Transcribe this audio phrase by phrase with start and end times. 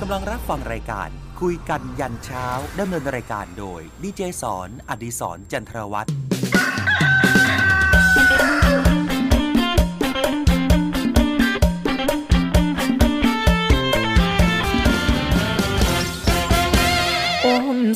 [0.00, 1.08] กำลังรับฟังรายการ
[1.40, 2.46] คุยกันยันเช้า
[2.78, 6.10] ดำเนินรายการโดยดีเจสอนอดิสรจันทรวัตร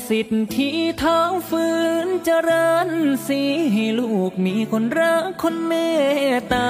[0.09, 1.67] สิทธิเท้าฝื
[2.05, 2.91] นเจริญ
[3.27, 3.41] สี
[3.73, 5.73] ให้ลูกมีคนรักคนเม
[6.35, 6.69] ตตา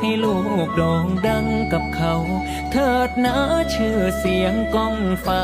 [0.00, 0.36] ให้ลู
[0.66, 2.14] กโด่งดังกับ เขา
[2.70, 3.36] เถิดนะ
[3.74, 4.96] ชื่อเสียงก้อง
[5.26, 5.42] ฟ้า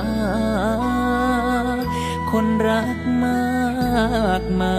[2.31, 4.79] คนรักมากมา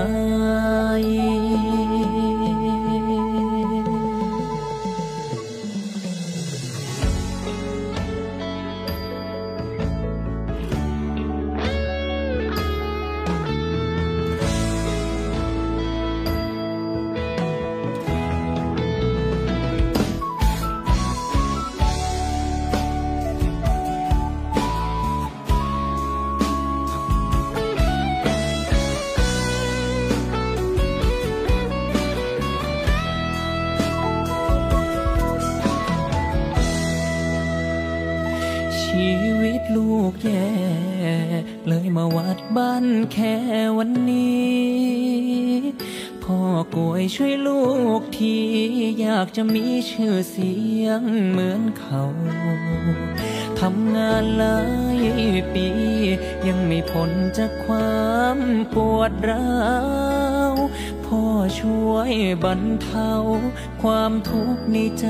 [1.02, 1.04] ย
[41.68, 43.36] เลยมาวัดบ้านแค่
[43.78, 44.84] วันนี้
[46.24, 46.40] พ่อ
[46.76, 47.64] กวยช่วยลู
[48.00, 48.36] กที
[49.02, 52.04] อยากจะมีชื่อเสียงเหมือนเขา
[53.60, 54.60] ทำงานหลา
[54.98, 55.00] ย
[55.54, 55.68] ปี
[56.48, 58.38] ยังไม่พ้นจากความ
[58.74, 59.52] ปวดร้า
[60.32, 60.33] ว
[61.16, 62.12] พ่อช่วย
[62.44, 63.14] บรรเทา
[63.82, 65.08] ความทุกข์ในใจ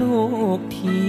[0.00, 0.20] ลู
[0.58, 1.02] กที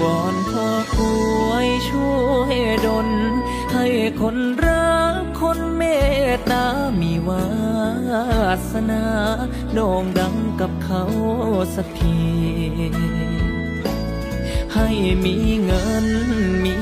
[0.00, 0.98] วอนพ่อก
[1.46, 3.08] วยช่วยดล
[3.72, 3.86] ให้
[4.20, 5.82] คนรักคนเม
[6.32, 6.66] ตตา
[7.00, 7.46] มีวา
[8.70, 9.04] สนา
[9.74, 11.04] โด่งดังกับเขา
[11.74, 12.18] สักที
[14.74, 14.88] ให้
[15.24, 16.06] มีเงิน
[16.64, 16.76] มี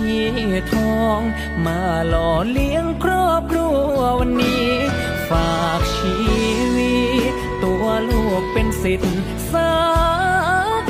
[0.72, 1.20] ทอง
[1.66, 6.14] มาหล่อเลี้ยงครอบครัววันนี้ากชี
[6.76, 6.96] วิ
[7.32, 9.16] ต ตัวลูกเป็นสิทธิ์
[9.52, 9.74] สั
[10.82, 10.84] ก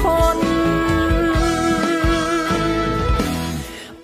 [0.00, 0.02] ค
[0.36, 0.38] น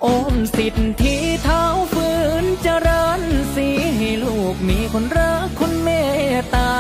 [0.03, 2.09] โอมสิทธิ์ที่เท้าฝื
[2.43, 3.23] นเจริญ
[3.55, 5.89] สีให้ลูกมีคนรักคนเม
[6.37, 6.73] ตตา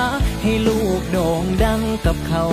[0.42, 2.44] ให้ลูกโด่งดังกับเขา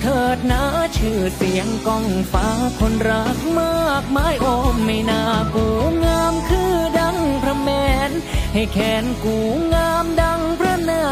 [0.00, 0.62] เถิดนะ
[0.96, 2.48] ชื่อเสียงก้องฟ้า
[2.80, 5.22] คนรักมากมายโอมไม่น่า
[5.54, 5.66] กู
[6.04, 7.68] งามคือดังพระแม
[8.08, 8.10] น
[8.58, 9.36] ให้แขนกู
[9.74, 11.02] งามดังพระนา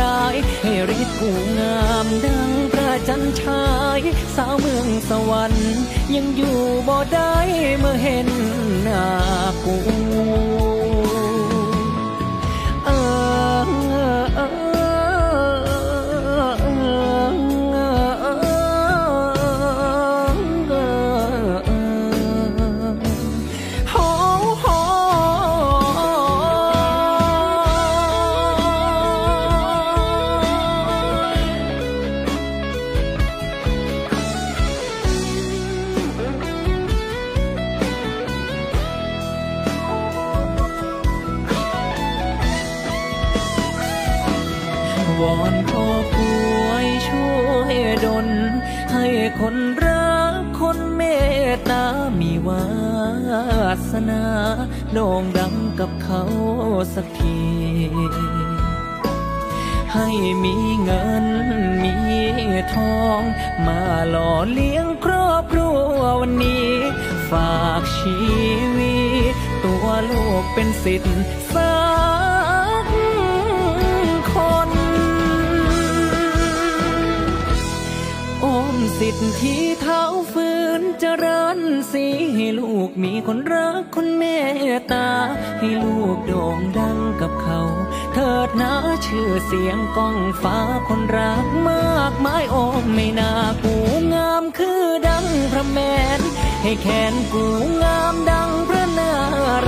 [0.00, 3.64] รายณ์ให้ฤทธิ์กูงามดังพระจันทรา
[3.98, 4.00] ย
[4.36, 5.76] สาวเมืองสวรรค์
[6.14, 6.58] ยังอยู่
[6.88, 7.34] บ่ได้
[7.78, 8.28] เมื่อเห็น
[8.82, 9.06] หน้า
[9.64, 9.76] กู
[12.84, 12.90] เอ
[13.60, 14.40] อเออเอ
[54.98, 56.22] โด่งดังกับเขา
[56.94, 57.40] สักที
[59.92, 60.08] ให้
[60.44, 61.26] มีเงิน
[61.82, 61.94] มี
[62.74, 63.20] ทอง
[63.66, 63.80] มา
[64.10, 66.70] หล่อเลี้ยงครอบครัววันนี้
[67.30, 68.16] ฝากชี
[68.76, 68.98] วิ
[69.32, 69.34] ต
[69.64, 71.18] ตัวลูกเป็นสิทธิ์
[71.54, 71.76] สั
[72.84, 72.86] ก
[74.32, 74.34] ค
[74.68, 74.70] น
[78.40, 80.15] โอมสิทธิเท้าฝืนเจ
[81.22, 81.60] ริญ
[81.92, 82.04] สี
[82.34, 84.24] ให้ลูกมีคนรักคนเม
[84.72, 85.08] ตตา
[85.58, 87.60] ให้ลูกโด่งดังกับเขา
[88.12, 88.72] เถิดนะ
[89.06, 93.32] ชื่อเสียงก้องฟ้าคนรักมากมายโอมไม่น่า
[93.62, 93.74] กู
[94.14, 95.78] งามคือดังพระแม
[96.18, 96.20] น
[96.62, 97.46] ให้แขนกู
[97.82, 99.12] งามดังพระนา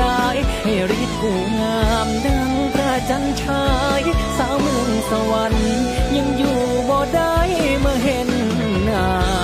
[0.00, 3.66] รายให้ฤทธิ์กูงามดังพระจันทรา
[4.00, 4.02] ย
[4.36, 5.70] สาวเมืองสวรรค์
[6.16, 6.58] ยังอยู่
[6.88, 7.36] บ่ได้
[7.80, 8.28] เมื่อเห็น
[8.84, 9.37] หน้า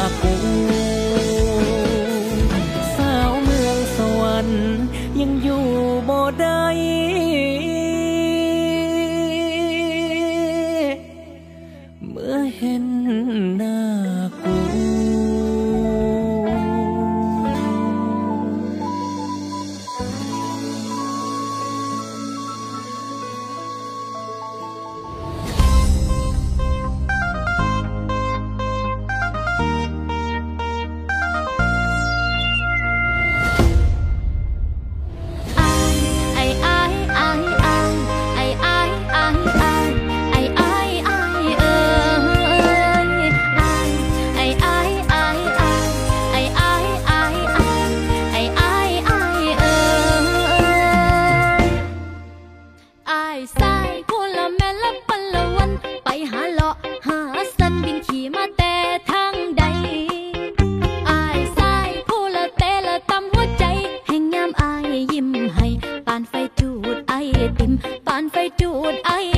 [67.59, 67.73] ติม
[68.07, 69.34] ปานไฟดูดไอ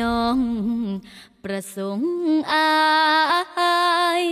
[0.00, 0.38] น้อง
[1.44, 2.12] ประสงค์
[2.52, 2.68] อา
[4.22, 4.24] ย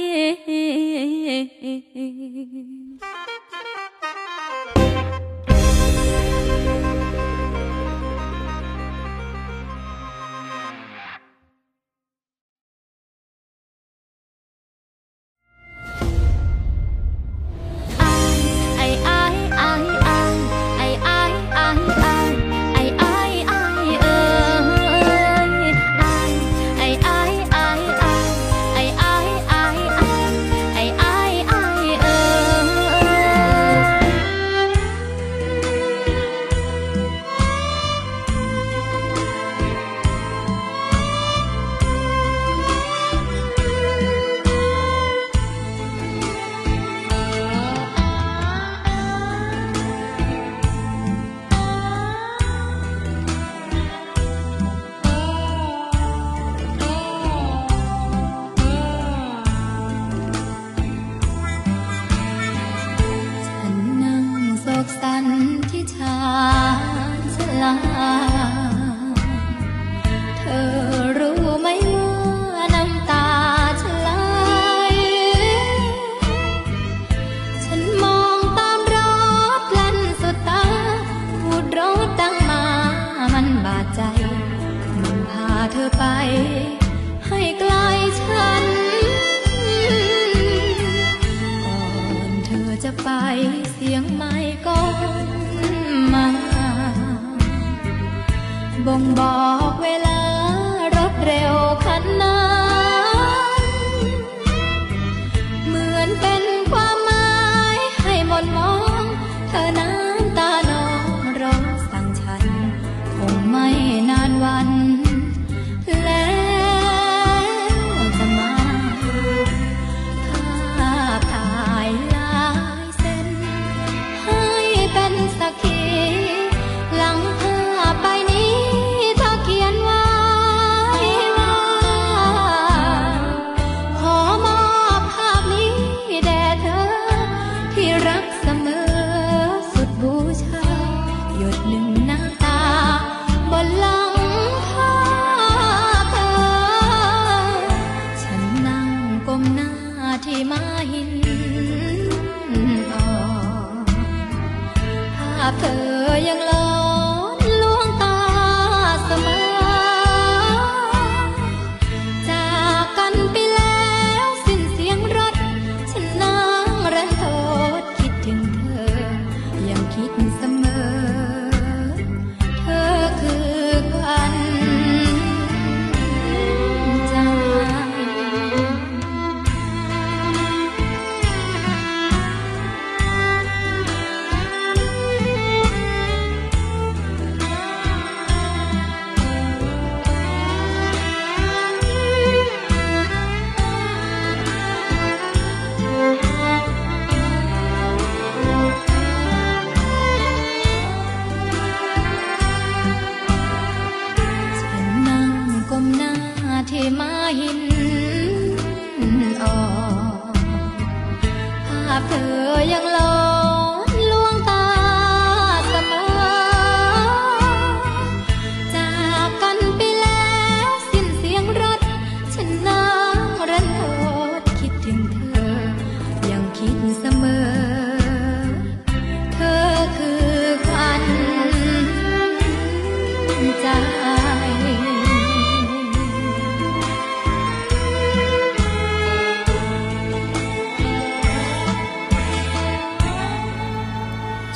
[106.03, 106.42] อนเป็น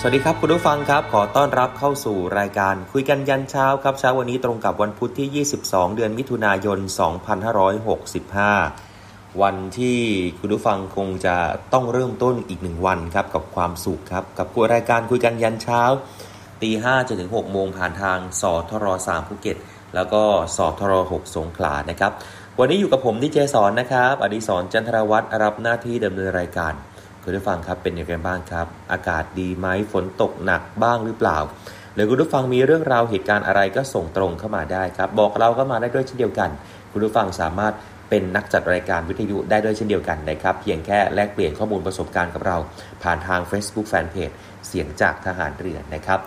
[0.09, 6.79] วัสดีครับคุณผู้ฟังครับ ขอต้อนรับเข้าสู่รายการคุยกันยันเช้าครับเช้าวันนี้ตรงกับวันพุธที่ 22 เดือนมิถุนายน
[8.55, 9.99] 2565 วันที่
[10.39, 11.37] คุณผู้ฟังคงจะ
[11.73, 15.83] ต้องเริ่มต้นอีกหนึ่งวันครับกับความสุขครับกับรายการคุยกันยันเช้า
[16.63, 19.57] ตีห้าจนถึง6โมงผ่านทางสทร3ภูเก็ต
[19.95, 20.23] แล้วก็
[20.57, 22.13] สทร6สงขลานะครับ
[22.59, 26.75] วันนี้อยู่กับผมดีเจสอนนะครับอดิศรจันทรวัตรรับหน้าที่ดำเนินรายการ
[27.29, 31.39] คุณผู้ฟังครับเป็นอยังไงบ้างครับ อากาศดีไหมฝนตกหนักบ้างหรือเปล่า
[31.95, 36.51] หรือคุณผู้ฟังมีเรื่องราวเหตุการณ์อะไรก็ส่งตรงเข้ามาได้ครับ บอกเราเข้ามาได้ด้วยเช่นเดียวกัน
[36.93, 37.75] คุณผู้ฟังสามารถ
[38.11, 42.57] เป็นนักจัดรายการวิทยุได้ด้วยเช่นเดียวกันนะครับ เพียงแค่แลกเปลี่ยนข้อมูลประสบการณ์กับเรา
[43.03, 44.35] ผ่านทาง Facebook Fanpage
[44.67, 46.19] เสียงจากทหารเรือนะครับ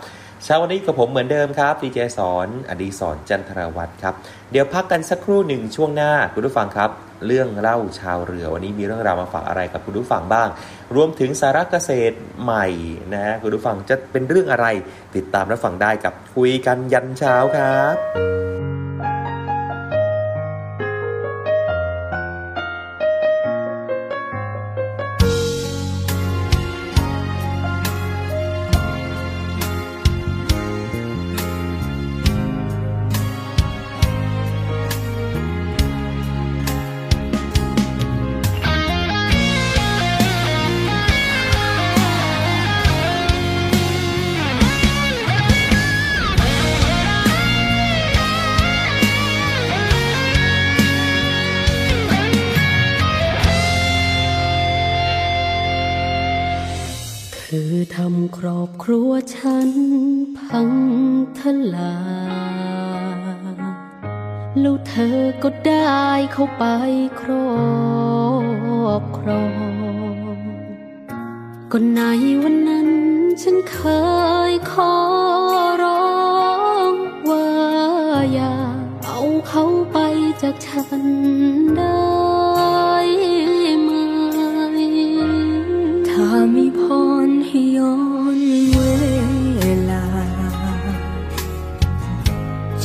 [0.44, 4.14] เช้าวันนี้กับผมเหมือนเดิมครับดีเจสอนอดีศรจันทรวัตรครับ
[4.50, 6.90] เดี๋ยวพักกันสักครู่หนึ่งช่วงหน้าคุณผู้ฟังครับ
[7.26, 10.48] เรื่องเล่าชาวเรือ วันนี้มีเรื่องราวมาฝากอะไรกับคุณผู้ฟังบ้าง
[10.94, 12.66] รวมถึงสาระเกษตรใหม่
[13.12, 14.66] นะฮะคุณผู้ฟังจะเป็นเรื่องอะไร
[15.16, 18.79] ติดตามรับฟังได้กับคุยกันยันเช้าครับ
[64.92, 66.64] เธอก็ได้เข้าไป
[67.20, 69.46] ครอบครอ
[70.34, 70.38] ง
[71.72, 72.00] ก็ใน
[72.42, 72.90] วันนั้น
[73.42, 73.78] ฉันเค
[74.50, 74.94] ยขอ
[75.82, 76.14] ร้อ
[76.90, 76.94] ง
[77.28, 77.48] ว่า
[78.32, 78.54] อย่า
[79.06, 79.98] เอาเขาไป
[80.42, 81.04] จากฉัน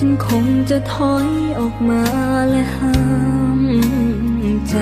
[0.08, 1.28] ฉันคงจะถอย
[1.60, 2.04] ออกมา
[2.50, 2.98] และห้า
[3.60, 3.62] ม
[4.70, 4.76] ใจ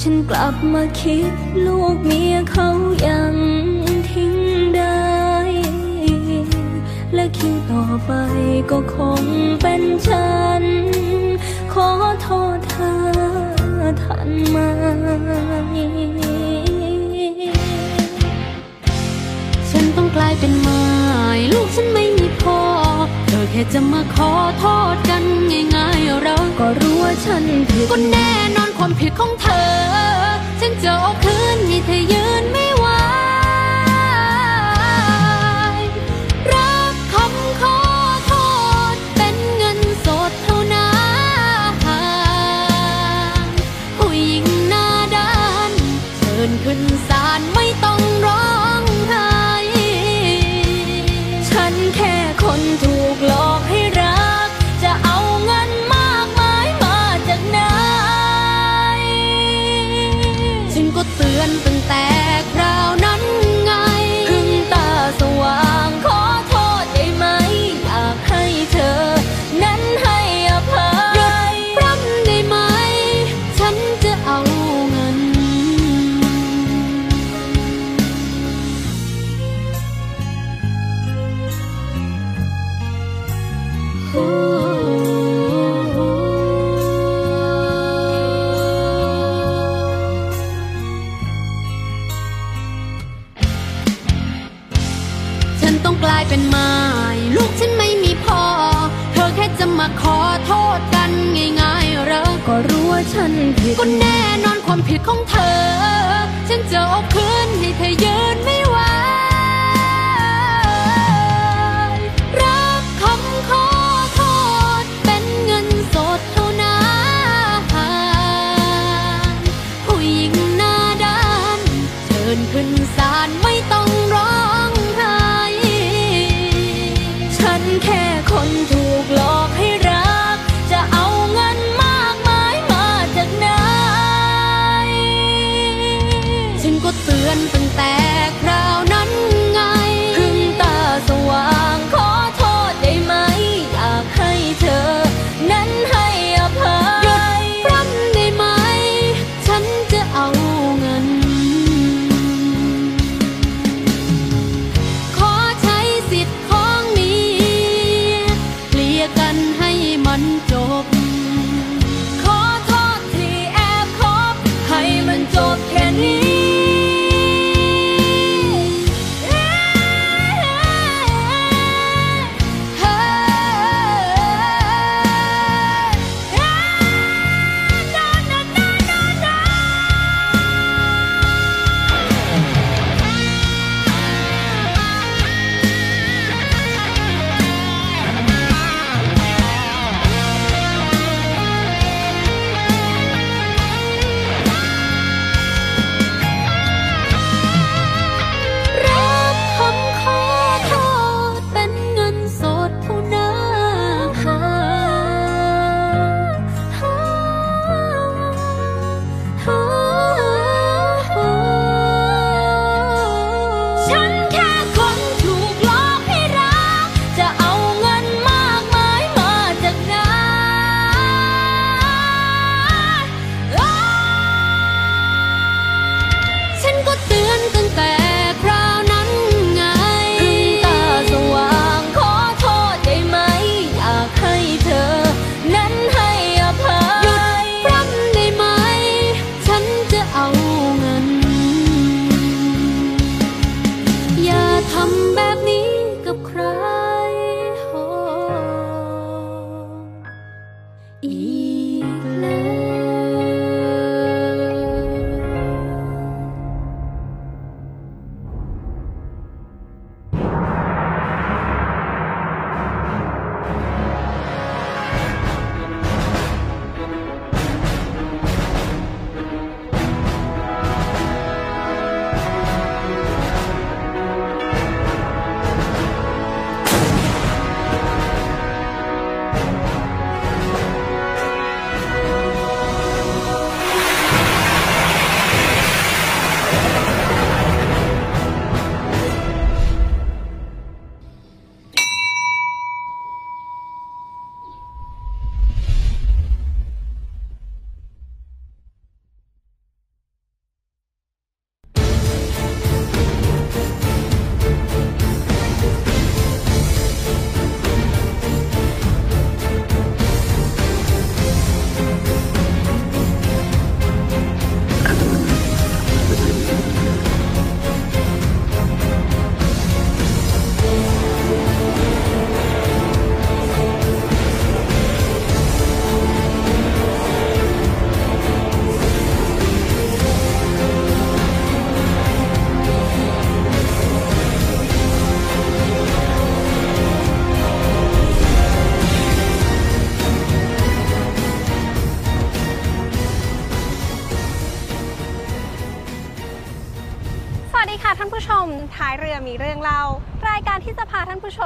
[0.00, 1.32] ฉันกลับมาคิด
[1.66, 2.68] ลูกเมียเขา
[3.06, 3.34] ยัง
[4.10, 4.34] ทิ้ง
[4.76, 5.08] ได้
[7.14, 8.12] และคิวต่อไป
[8.70, 9.22] ก็คง
[9.60, 10.62] เป็นฉัน
[11.72, 11.90] ขอ
[12.22, 12.94] โทษเธอ
[14.02, 14.56] ทันไหม
[19.70, 20.84] ฉันต้องกลายเป็นไม้
[21.52, 22.26] ลูกฉันไม่มี
[23.56, 25.24] ค่จะมาขอโทษกัน
[25.74, 29.72] ง่ายๆ เราก็รู้ว่าฉันผิดก็แน่นอนความผิดของเธอ
[30.60, 32.86] ฉันจะเอาคืนให้เธอยืนไม่ไหว
[36.52, 37.78] รับคำขอ
[38.26, 38.32] โท
[38.94, 40.92] ษเป็นเงินสดเท่านั้
[43.42, 43.46] น
[43.96, 45.34] ผู้หญิงหน้าด้า
[45.70, 45.72] น
[46.16, 49.28] เชิญขึ้นศาลไม่ต้องร้องไห้
[51.50, 52.93] ฉันแค่คนถูก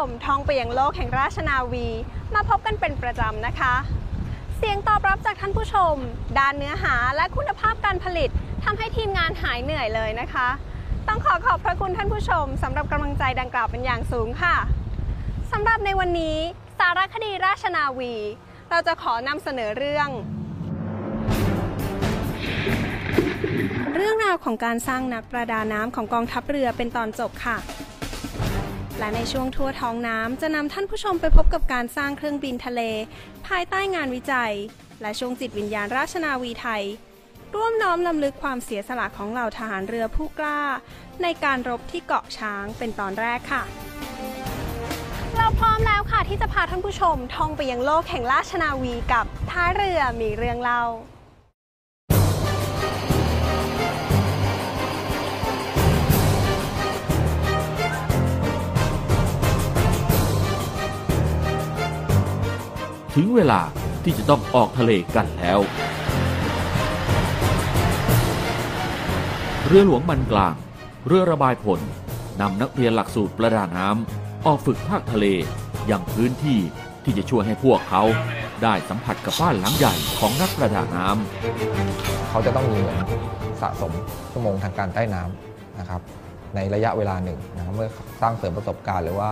[0.06, 1.86] มท่องไปยังโลกแห่งราชนาวี
[2.34, 3.74] มาพบกันเป็นประจำนะคะ
[4.56, 5.94] เสียงตอบรับจากท่านผู้ชม
[6.38, 8.30] ด้านเนื้อหาและคุณภาพการผลิต
[8.64, 10.48] ทำให้ทีมงานหายเหนื่อยเลยนะคะ
[11.08, 14.56] ต้องขอขอบพระคุณท่านผู้ชมสำหรับกำลังใจดังกล่าวเป็นอย่างสูงค่ะ
[15.52, 16.36] สำหรับในวันนี้
[16.78, 18.14] สารคดีราชนาวี
[18.70, 20.08] เราจะขอนำเสนอเรื่อง
[23.94, 27.56] เรื่องราวของการสร้างนักประดาน้ำของกองทัพเรือเป็นตอนจบค่ะ
[28.98, 32.80] และในช่วงทั่วท้องน้ำจะนำท่านผู้ชมไปพบกับการสร้างเครื่องบินทะเล
[33.46, 34.52] ภายใต้งานวิจัย
[35.02, 36.84] และช่วงจิตวิญญาณราชนาวีไทย
[37.54, 40.62] ร่วมน้อมลำลึกความเสียสละของเหล่าทหารเรือผู้กล้า
[41.22, 43.62] ในการรบที่เกาะช้างเป็นตอนแรกค่ะ
[45.36, 50.82] เราพร้อมแล้วค่ะที่จะพาท่านผู้ชมท่องไปยังโลกแห่งราชนาวีกับท้าเรือมีเรื่องเล่า
[63.20, 63.60] ถึงเวลา
[64.04, 65.58] ที่จะต้องออกทะเลกันแล้ว
[69.66, 70.54] เรือหลวงมันกลาง
[71.06, 71.80] เรือระบายผล
[72.40, 75.26] นำนักเรียนหลักสูตรประดาน้ำออกฝึกภาคทะเล
[75.86, 76.58] อย่างพื้นที่
[77.04, 78.02] ที่จะช่วยให้พวกเขา
[78.62, 82.98] ได้สัมผัสกับบ้านหลังใหญ่ของนักประดาน้ำเขาจะต้องมีเหมือน
[83.62, 83.92] สะสม
[84.32, 86.00] ชั่วโมงทางการใต้น้ำนะครับ
[86.54, 87.88] ในระยะเวลาหนึ่งนะครับเมื่อ
[88.20, 89.30] สร้างเสริมประสบการณ์หรือว่า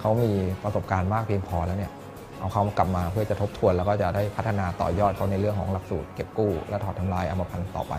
[0.00, 0.32] เขามี
[0.64, 1.92] ประสบการณ์มากเพียงพอแล้วเนี่ย
[2.38, 7.94] เอาเขากลับมาเพื่อจะทบทวน แล้วก็จะได้พัฒนาต่อยอดเขาในเรื่องของหลักสูตรเก็บกู้ และถอดทำลายอมพันธ์ต่อไป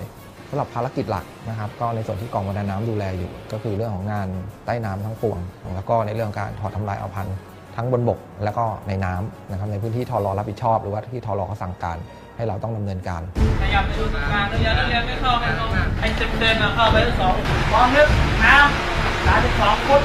[0.49, 4.27] สำหรับภารกิจหลักนะครับ ก็ในส่วนที่กองประดาน้ำดูแลอยู่ ก็คือเรื่องของงาน
[4.65, 5.39] ใต้น้ำทั้งปวง
[5.75, 7.35] แล้วก็ในเรื่องการถอดทำลายอมพันธ์
[7.75, 11.97] ทั้งบนบก แล้วก็ในน้ำนะครับในพื้นที่ทอรอรับผิดชอบ หรือว่าที่ทอรอเขาสั่งการ
[12.37, 13.21] ให้เราต้องดำเนินการ
[13.61, 15.65] ขยับไปดูงกางนักเรียนเรียนไม่เข้าไม่เข้า
[15.99, 17.35] ไอ้เต็มเต็มๆเข้าไปทั้งสอง
[17.71, 18.07] พร้อมนึก
[18.45, 20.01] น้ำสามสิบสองฟุต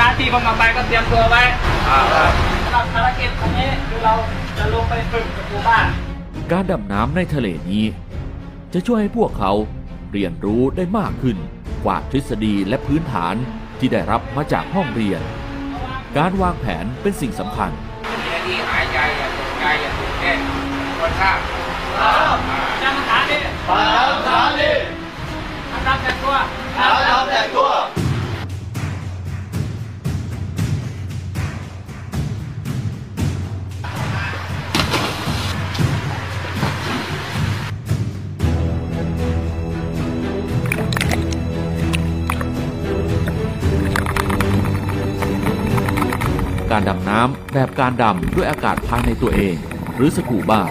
[0.00, 4.14] นาที่กำลังไปก็เตรียมตัวไว้ำหรับภารกิจวันนี้คือเรา
[4.58, 5.86] จะลงไปฝึกกับครูบ้าน
[6.52, 7.84] การดำน้ำในทะเลนี้
[8.72, 9.52] จะช่วยให้พวกเขา
[10.12, 11.36] เรียนรู้ได้มากขึ้น
[11.84, 13.34] กว่าทฤษฎีและพื้นฐาน
[13.78, 15.20] ที่ได้รับมาจากห้องเรียน
[16.18, 17.70] การวางแผนเป็นสิ่งสำคัญ
[18.46, 20.38] ที่หายใจอย่าตกใจอย่าตื่นเต้น
[21.00, 21.38] คนทราบ
[22.82, 23.38] จำฐานดิ
[23.96, 24.72] จำฐานดิ
[25.72, 26.36] อันดับแต่งตัว
[26.78, 27.70] อันดับแต่งตัว
[46.76, 49.56] การดำน้ำแบบการดำด้วยอากาศภายในตัวเอง
[49.96, 50.62] หรือสกูบ้า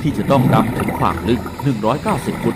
[0.00, 1.40] ที่จะต้องดำถึงความลึก
[1.90, 2.54] 190 ฟุต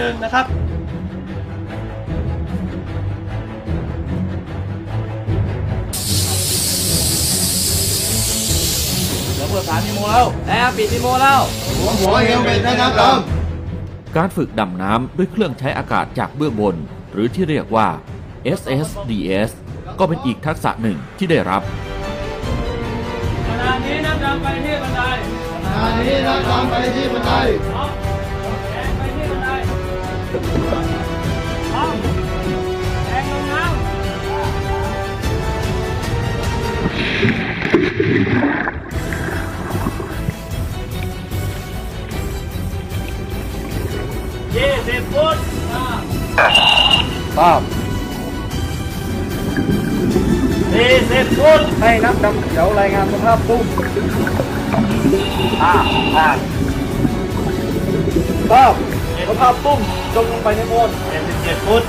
[0.00, 0.46] อียงตัวนิดนึงนะครับ
[9.34, 11.40] เดี๋ยวเปิดฝามีโมแล้วแล้วปิดมีโมแล้ว
[14.16, 16.76] การฝึกดำน้ำด้วยเครื่องใช้อากาศจากเบื้องบน
[17.12, 17.88] หรือที่เรียกว่า
[18.58, 19.50] SSDS
[19.98, 21.62] ก็เป็นอีกทักษะหนึ่งที่ได้รับ
[23.48, 25.00] ขณะนี้นักดำไปที่บันได
[25.64, 27.32] ขณะนี้นักดำไปที่บันได
[44.86, 45.36] 10 phút.
[47.36, 47.60] 3
[51.08, 51.60] 10 phút.
[51.80, 53.66] Hay nắp đâm chỗ lại ngang cũng hấp bung.
[55.60, 56.36] À, à.
[58.50, 58.74] 3
[59.26, 59.78] ผมพาปุ้ม
[60.14, 60.88] จมลงไปในโมน
[61.26, 61.82] 77ฟุต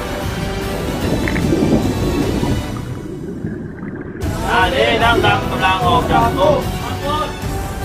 [4.50, 6.54] อันนี้น้ำดำกำลังออกจากตู้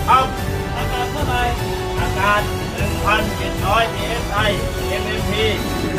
[0.07, 0.25] ครับ
[0.75, 1.41] อาการเท่าไหร่
[1.99, 2.41] อาการ
[3.07, 4.49] 2,700 psi
[5.01, 5.33] MMP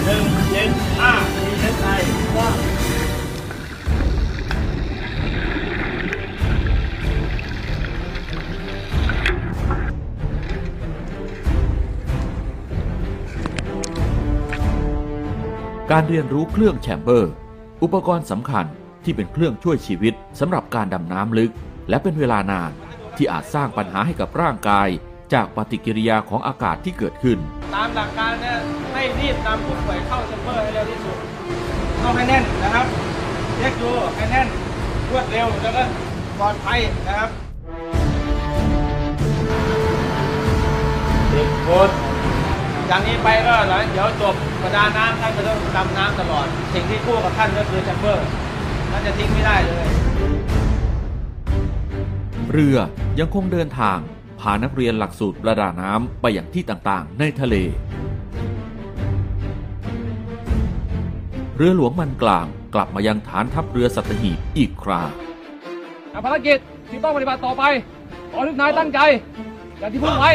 [0.05, 2.01] 175 psi
[15.90, 17.33] การเรียนรู้เครื่องแชมเบอร์
[17.83, 18.66] อุปกรณ์สำคัญ
[19.05, 21.53] ที่เป็นเครื่องช่วยชีวิตสำหรับการดำน้ำลึก
[21.88, 22.73] และเป็นเวลานาน
[23.16, 24.90] ที่อาจสร้างปัญหาให้กับร่างกาย
[25.35, 27.38] จากปฏิกิริยาของอากาศที่เกิดขึ้น
[27.75, 28.57] ตามหลักการเนี่ย
[28.93, 31.17] ให้รีบนำผู้ป่วยเข้าแชมเบอร์ให้เร็วที่สุด
[32.03, 32.87] ต้องให้แน่นนะครับ
[33.57, 34.49] เช็คดูให้แน่น
[35.11, 35.83] รวดเร็วแล้วก็
[36.38, 37.31] ปลอดภัยนะครับ
[41.33, 41.91] สิบฟุต
[42.91, 48.27] จากนี้ไปก็หลังเดี๋ยวจบประดาน้ำท่านจะต้องดำน้ำตลอด สิ่งที่คู่กับท่านก็คือแชมเบอร์
[48.91, 49.87] ท่านจะทิ้งไม่ได้เลย
[52.53, 52.77] เรือ
[53.19, 53.99] ยังคงเดินทาง
[54.40, 57.55] พานักเรียนหลักสูตรประดาน้ำไปอย่างที่ต่างๆ ในทะเล
[61.57, 65.03] เรือหลวงมันกลางกลับมายังฐานทัพเรือสัตหีบอีกครา
[66.24, 66.59] ภารกิจ
[66.90, 67.62] ที่ต้องปฏิบัติต่อไป
[68.33, 69.01] ขอทุกนายตั้งใจ
[69.79, 70.31] อย่างที่พูดไว้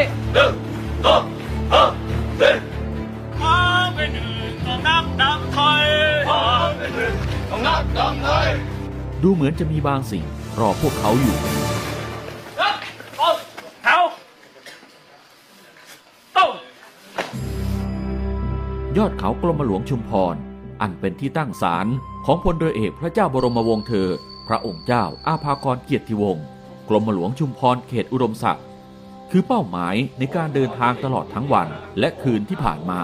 [3.42, 3.58] มา
[3.94, 5.84] เป็นหนึ่งของนักดำไทย
[6.30, 6.42] มา
[6.76, 7.14] เป็นหนึ่ง
[7.50, 8.46] ของนักดำไทย
[9.22, 10.24] ดูเหมือนจะมีบางสิ่ง
[10.60, 11.36] รอพวกเขาอยู่
[18.98, 20.36] ยอดเขากรมหลวงชุมพร
[20.80, 21.86] อันเป็นที่ตั้งศาล
[22.26, 24.08] ของพลเรือเอกพระเจ้าบรมวงศ์เธอ
[24.48, 26.44] พระองค์เจ้าอาภากรเกียรติวงศ์
[26.88, 28.64] กรมหลวงชุมพรเขตอุดมศักดิ์
[29.30, 33.00] คือเป้าหมายในการเดินทางตลอดทั้งวันและคืนที่ผ่านมา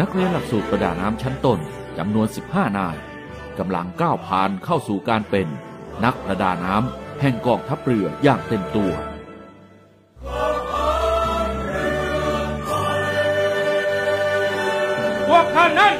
[0.00, 1.58] นักเรียนหลักสูตรประดาน้ำชั้นต้น
[1.98, 2.96] จำนวน 15 นาย
[3.58, 5.48] กำลังก้าวผ่านเข้าสู่การเป็น
[6.04, 8.92] นักประดาน้ำแห่งกองทัพเรืออย่างเต็มตัว
[15.28, 15.94] พวกท่านนั้น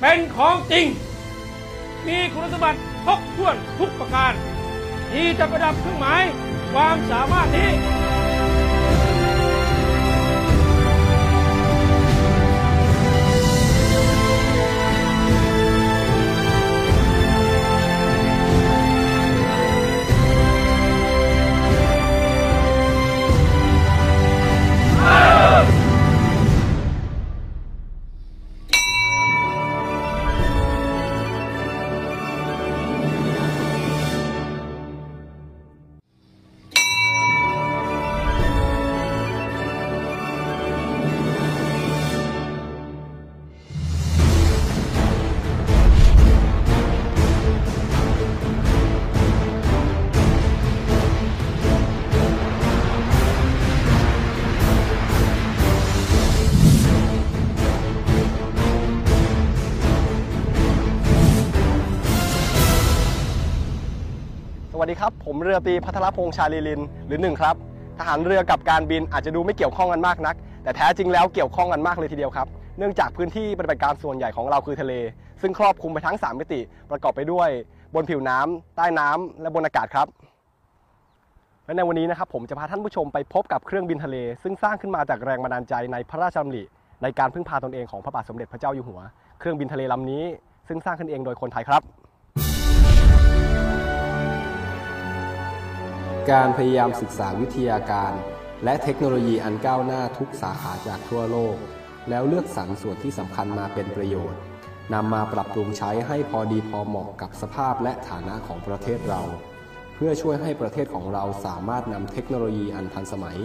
[0.00, 0.86] เป็นของจริง
[2.06, 4.32] มีคุณสมบัติครบถ้วนทุกประการ
[5.12, 6.22] ที่จะประดับเครื่องหมาย
[6.72, 7.95] ความสามารถนี้
[64.78, 67.56] วัสดีครับ ผมเรือตีพัทรพงษ์ชาลีลิน หรือหนึ่งครับ
[67.98, 74.92] ทหารเรือกับการบินอาจจะดูไม่เกี่ยวข้องกันมากนัก แต่แท้จริงแล้วเกี่ยวข้องกันมากเลยทีเดียวครับ เนื่องจากพื้นที่ปฏิบัติการส่วนใหญ่ของเราคือทะเล
[75.42, 76.60] ซึ่งครอบคลุมไปทั้ง 3 มิติ
[76.90, 77.48] ประกอบไปด้วย
[77.94, 80.06] บนผิวน้ำใต้น้ำและบนอากาศครับ
[81.66, 86.62] และในวันนี้นะครับผมจะพาท่านผู้ชมไปพบกับเครื่องบินทะเล ซึ่งสร้างขึ้นมาจากแรงบันดาลใจในพระราชดำริ
[87.02, 89.00] ในการพึ่งพาตนเองของพระบาทสมเด็จพระเจ้าอยู่หัว
[89.38, 90.24] เครื่องบินทะเลลำนี้
[90.68, 91.82] ซึ่งสร้างขึ้นเองโดยคนไทยครับ
[96.32, 98.12] การพยายามศึกษาวิทยาการ
[98.64, 101.56] และเทคโนโลยีอันก้าวหน้าทุกสาขาจากทั่วโลก
[102.08, 104.40] แล้วเลือกสรรส่วนที่สำคัญมาเป็นประโยชน์
[104.94, 109.22] นำมาปรับปรุงใช้ให้พอดีพอเหมาะกับสภาพและฐานะของประเทศเรา
[109.94, 113.38] เพื่อช่วยให้ประเทศของเราสามารถนำเทคโนโลยีอันทันสมัย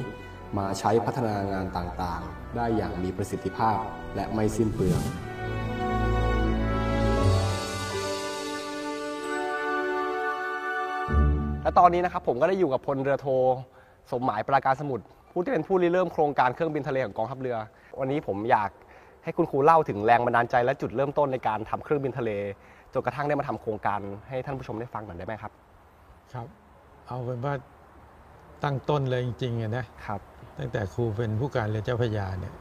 [0.58, 3.78] มาใช้พัฒนางานต่างๆ ได้อย่างมีประสิทธิภาพ
[4.15, 5.02] และไม่สิ้นเปลือง
[11.72, 13.28] และตอนนี้นะครับผมก็ได้อยู่กับพลเรือโท
[14.12, 17.58] สมหมายปราการสมุทรผู้ที่เป็นผู้ริเริ่มโครงการเครื่องบินทะเลของกองทัพเรือ
[18.00, 18.70] วันนี้ผมอยาก
[19.24, 22.32] ให้คุณครูเล่าถึงแรงบันดาลใจและจุดเริ่มต้นในการทำเครื่องบินทะเล
[22.94, 25.52] จนกระทั่งได้มาทำโครงการให้ท่านผู้ชมได้ฟังหน่อยได้ไหมครับ
[26.34, 26.48] ครับ
[27.08, 27.54] เอาเป็นว่า
[28.64, 30.20] ตั้งต้นเลยจริงๆอะนะครับ
[30.58, 32.54] ตั้งแต่ครูเป็นผู้การเรือเจ้าพระยาเนี่ย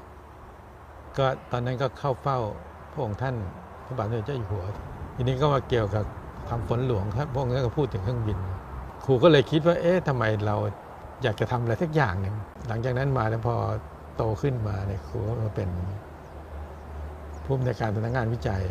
[1.19, 2.39] ก็ตอนนั้นก็เข้าเฝ้า
[2.93, 3.35] พระองค์ท่าน
[3.87, 4.65] พระบาทสมเด็จเจ้าอยู่หัว
[5.17, 6.05] ทีนี้ก็มาเกี่ยวกับ
[6.49, 8.39] ทำฝนหลวงครับพระองค์ท่านก็พูดถึงเครื่องบิน
[9.05, 10.57] ครูก็เลยคิดว่า เอ๊ะทำไมเรา
[11.23, 12.37] อยากจะทำอะไรสักอย่างหนึ่ง
[12.69, 13.57] หลังจากนั้นมาแล้วพอ
[14.17, 15.71] โตขึ้นมาเนี่ยครูก็มาเป็น
[17.45, 18.63] ผู้อำนวยการสำนักงานวิจัย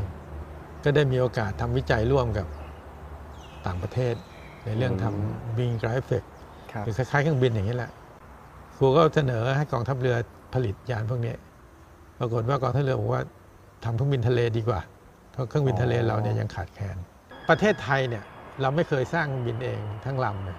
[0.83, 2.47] ก็ได้มีโอกาสทำวิจัยร่วมกับ
[3.65, 4.15] ต่างประเทศ
[4.65, 6.23] ในเรื่องทำบิงกราฟเฟก
[6.71, 7.91] ครับคือคล้ายๆเครื่องบินอย่างนี้แหละ
[8.77, 10.15] ครูก็เสนอให้กองทัพเรือ
[10.53, 11.33] ผลิตยานพวกนี้
[12.19, 13.23] ปรากฏว่ากองทัพเรือบอกว่า
[13.83, 14.81] ทำเครื่องบินทะเลดีกว่า
[15.39, 16.97] ราะเครื่องบินทะเลเราเนี่ยยังขาดแคลน
[17.49, 18.23] ประเทศไทยเนี่ย
[18.61, 20.57] เราไม่เคยสร้างบินเองทั้งลำเลย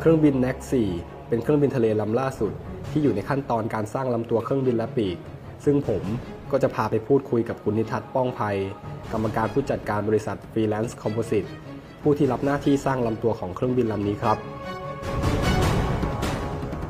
[0.00, 0.56] เครื่องบิน n a c
[0.94, 2.52] 4เป็นเครื่องบินทะเลลำล่าสุด
[2.90, 5.16] ที่อยู่ในขั้นตอนการสร้างลำตัวเครื่องบินและปีก
[5.64, 6.02] ซึ่งผม
[6.52, 8.56] ก็จะพาไปพูดคุยกับคุณนิทัศน์ป้องภัย
[9.12, 11.48] กรรมการผู้จัดการบริษัท Freelance Composite
[12.02, 14.36] ผู้ที่รับหน้าที่สร้างลำตัวของเครื่องบินลำนี้ครับ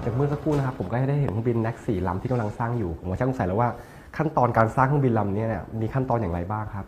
[0.05, 3.71] จากเมื่อสักครู่นะครับผมก็ได้เห็นเครื่องบิน n a c 4ลำที่กำลังสร้างอยู่ ผมก็ช่างสงสัยแล้วว่า
[4.17, 6.87] ขั้นตอนการสร้างเครื่องบินลำนี้เนี่ยมีขั้นตอนอย่างไรบ้างครับ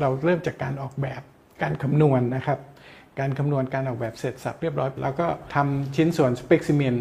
[0.00, 1.22] เราเริ่มจากการออกแบบ
[1.62, 2.58] การคำนวณนะครับ
[3.20, 6.94] การคำนวณการออกแบบเสร็จสับเรียบร้อย แล้วก็ทำชิ้นส่วนสเปกซิเมน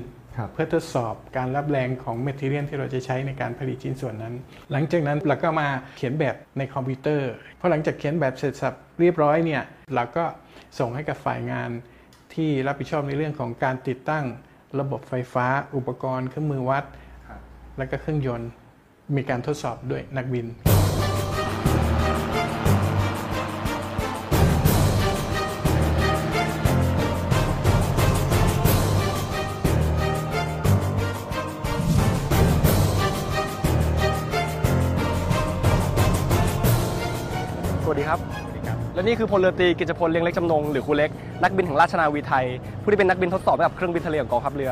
[0.54, 4.34] เพื่อทดสอบการรับแรงของเมทีเรียนที่เราจะใช้ในการผลิตชิ้นส่วนนั้น
[4.72, 9.64] หลังจากนั้นเราก็มาเขียนแบบในคอมพิวเตอร์พอหลังจากเขียนแบบเสร็จสับเรียบร้อยเนี่ย
[9.96, 10.26] เราก็
[10.80, 11.70] ส่งให้กับฝ่ายงาน
[12.34, 14.26] ที่รับผิดชอบในเรื่องของการติดตั้ง
[14.80, 16.86] ระบบไฟฟ้า อุปกรณ์เครื่องมือวัด
[17.78, 18.50] และก็เครื่องยนต์
[19.16, 20.48] มีการทดสอบด้วยนักบิน
[39.04, 41.10] และนี่คือพลเรือตรีกิจพลเลียงเล็กจำนงหรือครูเล็ก
[41.42, 42.46] นักบินแห่งราชนาวีไทย
[42.82, 44.72] ผู้ที่เป็นนักบินทดสอบกับเครื่องบินทะเลของกองทัพเรือ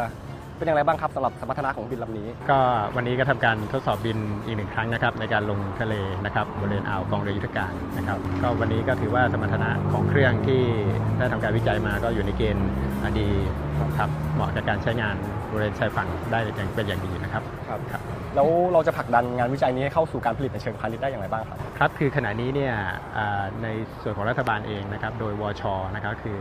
[0.57, 2.59] เป็นอย่างไรบ้างครับสำหรับสมรรถนะของบินลำนี้ ก็
[2.95, 5.93] วันนี้ก็ทำการทดสอบบินอีกหนึ่งครั้งนะครับในการลงทะเล
[6.25, 10.61] นะครับบริเวณอ่าวกองเรือยุทธการนะครับก็วันนี้ก็ถือว่าสมรรถนะของเครื่องที่
[11.17, 12.69] ได้ทำการวิจัยมาก็อยู่ในเกณฑ์
[13.19, 13.27] ดี
[13.97, 15.15] ครับเหมาะกับการใช้งาน
[15.51, 17.79] บริเวณชายฝั่งได้อย่างเป็นอย่างดีนะครับครับ
[18.35, 22.73] แล้วเราจะผลักดันงานวิจัยนี้ให้เข้าสู่การผลิตในเชิงพาณิชย์ได้อย่างไรบ้างครับ ครับคือขณะนี้เนี่ย
[23.17, 23.67] อ่าใน
[24.01, 25.63] ส่วนของรัฐบาลเองนะครับโดยวช
[25.95, 26.39] นะครับคือ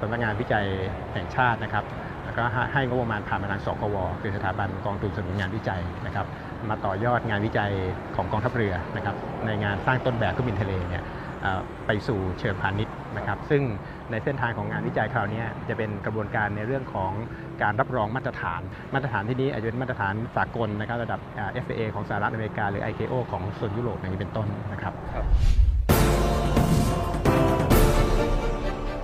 [0.00, 0.66] สำนักงานวิจัย
[1.12, 1.84] แห่งชาตินะครับ
[2.24, 6.26] แล้วก็ให้ให้งบประมาณผ่านมาทางสกวคือสถาบันกองทุนสนับสนุนงานวิจัยนะครับ
[6.68, 7.72] มาต่อยอดงานวิจัย
[8.16, 9.16] ของกองทัพเรือนะครับ
[9.46, 11.04] ในงานสร้างต้นแบบเครื่องบินทะเลเนี่ย
[11.44, 13.62] อ่าไปสู่เชิงพาณิชย์นะครับ ซึ่ง
[14.10, 17.12] ในเส้นทางของงานวิจัยคราวนี้จะเป็นกระบวนการในเรื่องของ
[17.62, 18.60] การรับรองมาตรฐาน
[18.94, 24.94] มาตรฐานที่นี้อาจจะเป็นมาตรฐานสากลนะครับระดับอ่า FAA ของสหรัฐอเมริกาหรือ ICAO ของโซนยุโรปอย่างนี้เป็นต้นนะครับ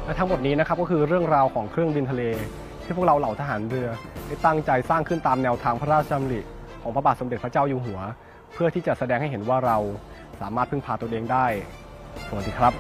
[0.05, 2.23] และทั้งหมดนี้นะครับก็คือเรื่องราวของเครื่องบินทะเล
[2.85, 3.89] ที่พวกเราเหล่าทหารเรือ
[4.27, 6.41] ได้ตั้งใจสร้างขึ้นตามแนวทางพระราชดำริ
[6.83, 8.01] ของพระบาทสมเด็จพระเจ้าอยู่หัว
[8.55, 9.79] เพื่อที่จะแสดงให้เห็นว่าเรา
[10.41, 11.47] สามารถพึ่งพาตัวเองได้
[12.29, 12.73] สวัสดีครับ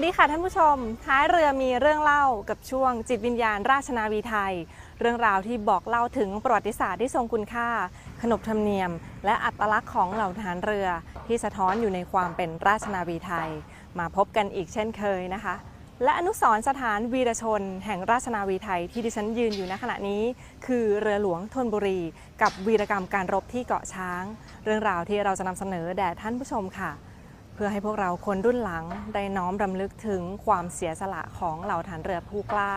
[0.00, 4.54] วัสดีค่ะท่านผู้ชม ท้ายเรือมีเรื่องเล่ากับช่วงจิตวิญญาณราชนาวีไทย
[5.00, 7.68] เรื่องราวที่บอกเล่าถึงประวัติศาสตร์ที่ทรงคุณค่า
[8.22, 8.90] ขนบธรรมเนียม
[9.24, 10.88] และอัตลักษณ์ของเหล่าทหารเรือ
[11.26, 13.48] ที่สะท้อนอยู่ในความเป็นราชนาวีไทย
[13.98, 15.54] มาพบกันอีกเช่นเคยนะคะ
[16.04, 20.22] และอนุสรสถานวีรชน แห่งราชนาวีไทยที่ดิฉันยืนอยู่ณขณะนี้
[20.66, 22.00] คือเรือหลวงธนบุรี
[22.42, 24.24] กับวีรกรรมการรบที่เกาะช้าง
[24.64, 26.92] เรื่องราวที่เราจะนำเสนอแด่ท่านผู้ชมค่ะ
[27.60, 28.84] พื่อให้พวกเราคนรุ่นหลัง
[29.14, 32.74] ได้น้อมรำลึกถึงความเสียสละของเหล่าฐานเรือผู้กล้า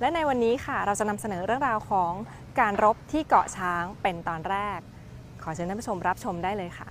[0.00, 2.12] และในวันนี้ค่ะเราจะนำเสนอเรื่องราวของ
[2.60, 4.78] การรบที่เกาะช้างเป็นตอนแรก
[5.42, 6.88] ขอเชิญท่านผู้ชมรับชมได้เลยค่ะ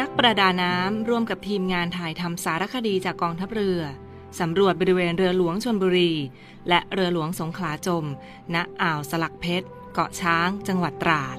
[0.00, 3.82] นักประดาน้ำร่วมกับทีมงานถ่ายทำสารคดีจากกองทัพเรือ
[4.40, 6.12] สำรวจบริเวณเรือหลวงชนบุรี
[6.68, 8.04] และเรือหลวงสงขลาจม
[8.54, 11.38] ณ อ่าวสลักเพชร เกาะช้าง จังหวัดตราด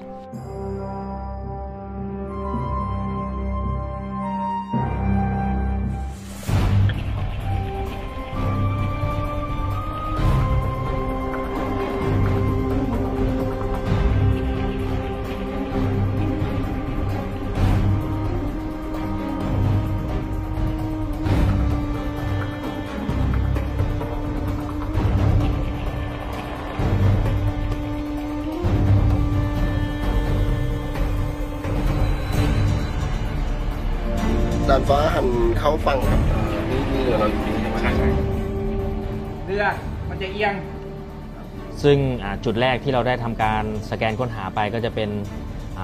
[41.84, 41.98] ซึ่ง
[42.44, 45.10] จุดแรกที่เราได้ทำการสแกนค้นหาไปก็จะเป็น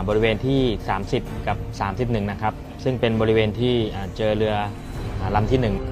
[0.09, 0.61] บริเวณที่
[1.07, 1.57] 30 กับ
[1.91, 3.75] 31 นะครับ ซึ่งเป็นบริเวณที่
[4.17, 4.55] เจอเรือ
[5.21, 5.90] อาลำที่ 1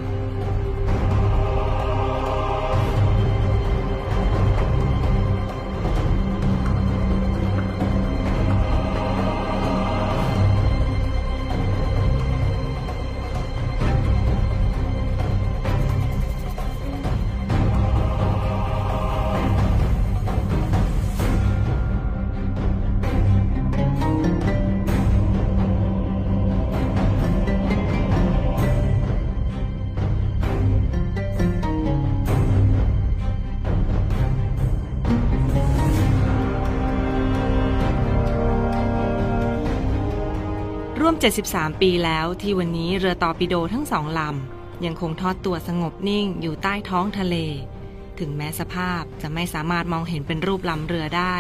[41.23, 47.37] 73 ปีแล้วที่วันนี้เรือตอปิโดทั้งสองลำ ยังคงทอดตัวสงบนิ่งอยู่ใต้ท้องทะเล
[48.19, 51.37] ถึงแม้สภาพจะไม่สามารถมองเห็นเป็นรูปลำเรือได้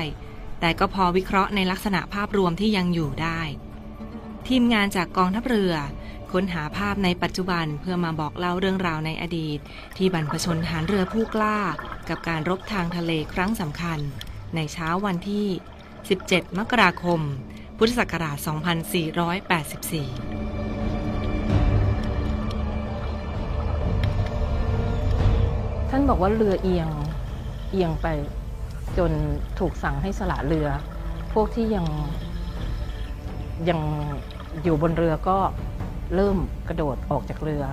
[0.61, 3.41] แต่ก็พอวิเคราะห์ในลักษณะภาพรวมที่ยังอยู่ได้
[4.49, 5.74] ทีมงานจากกองทัพเรือ
[6.33, 9.59] ค้นหาภาพในปัจจุบันเพื่อมาบอกเล่าเรื่องราวในอดีต
[9.97, 11.59] ที่บรรพชนหารเรือผู้กล้า
[12.09, 13.99] กับการรบทางทะเลครั้งสำคัญ
[14.55, 15.47] ในเช้าวันที่
[16.03, 17.20] 17 มกราคม
[17.81, 18.51] พุทธศักราช 2484
[25.91, 26.89] ท่านบอกว่าเรือเอียง
[27.70, 28.07] เอียงไป
[28.99, 29.12] จน
[29.59, 30.68] ถูกสั่งให้สละเรือ
[31.33, 31.87] พวกที่ยัง
[33.68, 33.81] ยัง
[34.62, 35.39] อยู่บนเรือก็
[36.14, 36.37] เริ่ม
[36.68, 37.64] กระโดดออกจากเรือ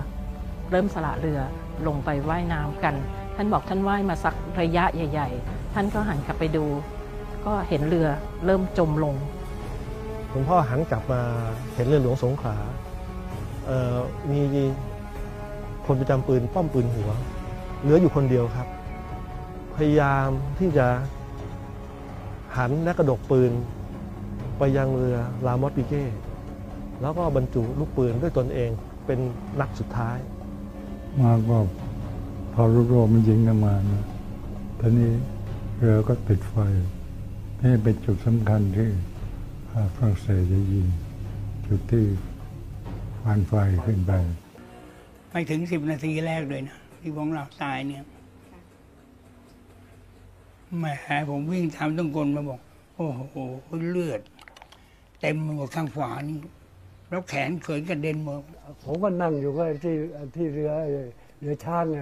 [0.70, 1.40] เริ่มสละเรือ
[1.86, 2.94] ลงไปไว่ายน้ำกัน
[3.36, 6.64] ท่านบอกท่านว่ายมาสักระยะใหญ่ ๆ ท่านก็หันกลับไปดู
[7.46, 8.08] ก็เห็นเรือ
[8.44, 9.16] เริ่มจมลง
[10.36, 11.20] ลวงพ่อหันกลับมา
[11.74, 12.56] เห็นเรือหลวงสงขลา
[14.30, 14.40] มี
[15.86, 17.10] คนประจำปืนป้อมปืนหัว
[17.82, 18.68] เหลืออยู่คนเดียวครับ
[19.76, 20.26] พยายาม
[20.58, 20.86] ที่จะ
[22.56, 23.50] หันและกระดกปืน
[24.58, 26.04] ไปยังเรือลามอสปิเก้
[27.00, 28.70] แล้วก็บรรจุลูกปืนด้วยตนเอง
[29.06, 29.18] เป็น
[29.60, 30.18] นัดสุดท้าย
[31.20, 31.58] มาก็
[32.54, 34.04] พอลูกโรมันยิงกันมานะ
[34.80, 35.10] ทีนี้
[35.78, 36.54] เรือก็ติดไฟ
[37.62, 38.88] นี่เป็นจุดสำคัญที่
[39.76, 40.86] ฝรั่งเศสจะยิง
[41.66, 42.04] จุดที่
[43.22, 43.52] ฟานไฟ
[43.86, 44.12] ขึ้นไป
[45.30, 48.04] ไม่ถึงสิบนาทีแรกเลยนะ ที่ของเราตายเนี่ย
[50.78, 50.84] แหม
[51.30, 52.60] ผมวิ่งทำต้องกลมาบอก
[52.94, 53.36] โอ้โห
[53.90, 54.20] เลือด
[55.20, 56.38] เต็มหมดข้างขวานี่
[57.08, 58.40] แล้วแขนเขินกระเด็นหมด
[58.82, 59.94] ผมก็นั่งอยู่ก็ที่
[60.36, 60.72] ที่เรือ
[61.40, 62.00] เรือช้างไง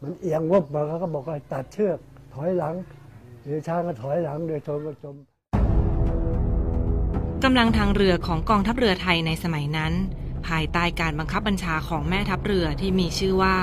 [0.00, 1.98] มันเอียงวบมาเขาก็บอกว่าตัดเชือก
[2.34, 2.74] ถอยหลัง
[3.44, 5.16] เรือช้างก็ถอยหลังเรือชนก็จม
[7.44, 9.92] กำลังทางเรือของกองทัพเรือไทยในสมัยนั้น
[10.48, 13.58] ภายใต้การบังคับบัญชาของแม่ทัพเรือที่มีชื่อว่า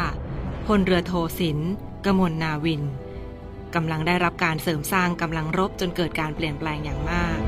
[0.68, 1.60] พลเรือโทสิน
[2.06, 2.84] กมลนาวิน
[3.76, 7.40] กำลังได้รับการเสริมสร้างกำลังรบจนเกิดการเปลี่ยนแปลงอย่างมาก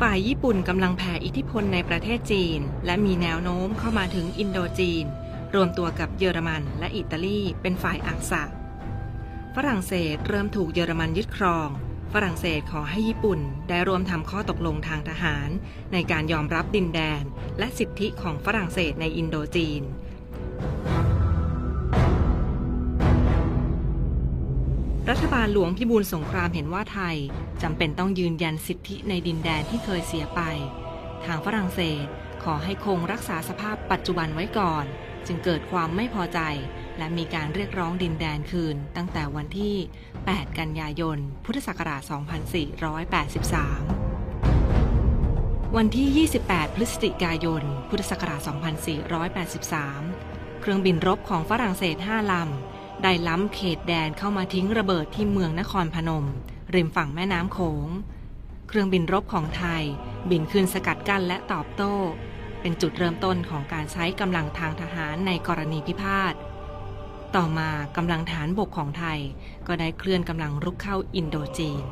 [0.00, 5.04] ฝ่ายญี่ปุ่นกำลังแผ่อิทธิพลในประเทศจีน และมีแนวโน้มเข้ามาถึงอินโดจีน
[5.54, 8.44] รวมตัวกับเยอรมันและอิตาลีเป็นฝ่ายอักษะ
[9.58, 11.68] ฝรั่งเศสเริ่มถูกเยอรมันยึดครอง
[12.12, 15.48] ฝรั่งเศสขอให้ญี่ปุ่นได้ร่วมทำข้อตกลงทางทหาร
[15.92, 17.22] ในการยอมรับดินแดน
[17.58, 19.82] และสิทธิของฝรั่งเศสในอินโดจีน
[25.10, 27.16] รัฐบาลหลวงพิบูลสงครามเห็นว่าไทย
[27.62, 30.40] จำเป็นต้องยืนยันสิทธิในดินแดนที่เคยเสียไป
[31.24, 32.04] ทางฝรั่งเศส
[32.44, 34.84] ขอให้คงรักษาสภาพปัจจุบันไว้ก่อน
[35.26, 36.40] จึงเกิดความไม่พอใจ
[36.98, 39.74] และมีการเรียกร้องดินแดนคืนตั้งแต่วันที่
[40.16, 42.16] 8 กันยายน พุทธศักราช 2483
[45.76, 56.26] วันที่ 28 พฤศจิกายน พุทธศักราช 2483 เครื่องบินรบของฝรั่งเศส 5 ลำ ได้ล้ำเขตแดนเข้ามาทิ้งระเบิดที่เมืองนครพนม
[56.74, 57.88] ริมฝั่งแม่น้ำโขง
[58.68, 59.82] เครื่องบินรบของไทย
[60.30, 61.94] บินขึ้นสกัดกั้นและตอบโต้
[62.60, 66.34] เป็นจุดเริ่มต้นของการใช้กำลังทางทหารในกรณีพิพาท
[67.36, 69.18] ต่อมากำลังฐานบกของไทย
[69.66, 71.82] ก็ได้เคลื่อนกำลังรุกเข้าอินโดจีน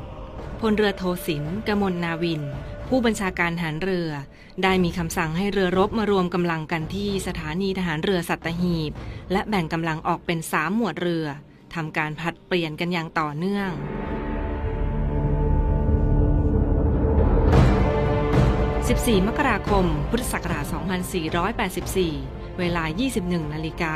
[0.59, 2.41] พลเรือโทสินกมลนาวิน
[2.87, 4.09] ผู้บัญชาการทหารเรือ
[4.63, 8.91] ได้มีคำสั่งให้เรือรบมารวมกำลังกันที่สถานีทหารเรือสัตหีบ
[9.31, 11.25] และแบ่งกำลังออกเป็นสามหมวดเรือ
[11.75, 13.69] ทำการผัดเปลี่ยนกันอย่างต่อเนื่อง
[18.89, 20.65] 14 มกราคม พุทธศักราช
[22.01, 22.83] 2484 เวลา
[23.17, 23.95] 21 นาฬิกา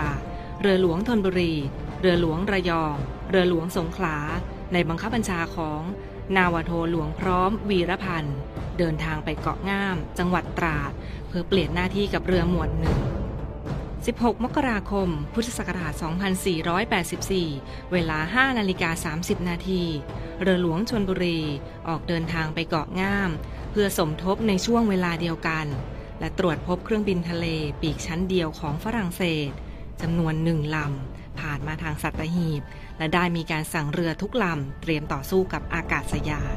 [0.62, 1.54] เรือหลวงธนบุรี
[2.02, 2.96] เรือหลวงระยอง
[3.30, 4.18] เรือหลวงสงขลา
[4.74, 5.82] ในบังคับบัญชาของ
[6.38, 8.38] นาวโทหลวงพร้อม วีรพันธ์
[8.78, 10.92] เดินทางไปเกาะง่าม จังหวัดตราด
[11.28, 13.00] เพื่อเปลี่ยนหน้าที่กับเรือหมวดหนึ่ง
[13.88, 15.94] 16 มกราคม พุทธศักราช
[16.74, 19.84] 2484 เวลา 5 นาฬิกา 30 นาที
[20.42, 21.40] เรือหลวงชนบุรี
[21.88, 23.32] ออกเดินทางไปเกาะง่าม
[23.72, 25.66] เพื่อสมทบในช่วงเวลาเดียวกัน
[26.20, 27.46] และตรวจพบเครื่องบินทะเล
[27.82, 29.50] ปีกชั้นเดียวของฝรั่งเศส
[30.02, 32.62] จำนวนหนึ่งลำ ผ่านมาทางสัตหีบ
[32.98, 36.56] และได้มีการสั่งเรือทุกลำ เตรียมต่อสู้กับอากาศยาน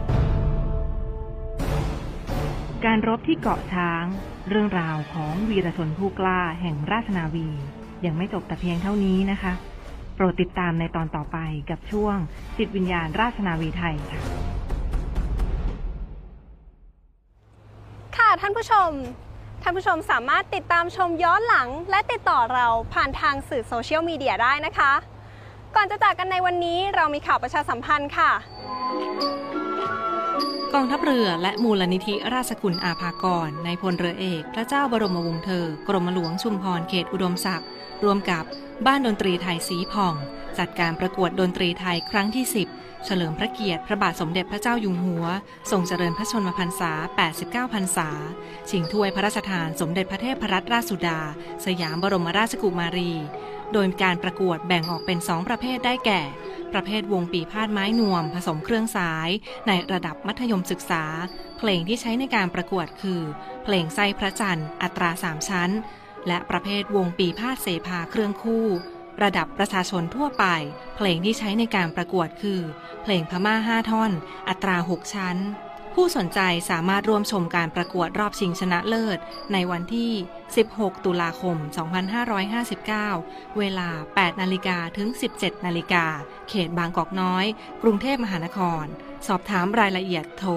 [2.84, 4.04] การรบที่เกาะช้าง
[4.48, 7.48] เรื่องราวของวีรชนผู้กล้าแห่งราชนาวี
[8.04, 9.52] ยังไม่จบแต่เพียงเท่านี้นะคะ
[10.14, 11.38] โปรดติดตามในตอนต่อไป
[11.70, 12.16] กับช่วง
[12.58, 14.20] จิตวิญญาณราชนาวีไทยค่ะ
[18.16, 18.90] ค่ะท่านผู้ชม
[19.62, 24.92] ท่านผู้ชมสามารถติดตามชมย้อนหลัง และติดต่อเราผ่านทางสื่อโซเชียลมีเดียได้นะคะ
[25.76, 28.32] ก่อนจะจากกันในวันนี้เรามีข่าวประชาสัมพันธ์ค่ะ
[30.74, 37.68] กองทัพเรือและมูลนิธิราชกุลอาภากรในพลเรือเอก พระเจ้าบรมวงศ์เธอ กรมหลวงชุมพรเขตอุดมศักดิ์
[38.04, 38.44] ร่วมกับ
[38.86, 40.14] บ้านดนตรีไทยสีผ่อง
[40.58, 45.26] จัดการประกวดดนตรีไทยครั้งที่ 10 เฉลิมพระเกียรติพระบาทสมเด็จพระเจ้าอยู่หัว
[45.70, 46.92] ทรงเจริญพระชนมพรรษา
[47.32, 48.08] 89 พรรษา
[48.70, 51.20] ชิงถ้วยพระราชทานสมเด็จพระเทพรัตนราชสุดา
[51.64, 53.12] สยามบรมราชกุมารี
[53.72, 56.22] โดยการประกวดแบ่งออกเป็น 2 ประเภทได้แก่
[56.72, 59.28] ประเภทวงปีพาดไม้นวม ผสมเครื่องสาย
[59.66, 61.04] ในระดับมัธยมศึกษา
[61.58, 63.20] เพลงที่ใช้ในการประกวดคือ
[63.64, 65.70] เพลงไส้พระจันทร์ อัตราสามชั้น
[66.26, 68.66] และประเภทวงปีพาดเสภาเครื่องคู่
[69.22, 70.44] ระดับประชาชนทั่วไป
[70.96, 72.60] เพลงที่ใช้ในการประกวดคือ
[73.02, 74.12] เพลงพม่าห้าท่อน
[74.48, 75.36] อัตราหกชั้น
[75.94, 76.40] ผู้สนใจ
[76.70, 79.18] สามารถร่วมชมการประกวดรอบชิงชนะเลิศ
[79.52, 80.12] ในวันที่
[80.58, 81.56] 16 ตุลาคม
[82.38, 85.08] 2559 เวลา 8 นาฬิกาถึง
[85.38, 86.04] 17 นาฬิกา
[86.48, 87.44] เขตบางกอกน้อย
[87.82, 88.84] กรุงเทพมหานคร
[89.26, 90.52] สอบถามรายละเอียดโทร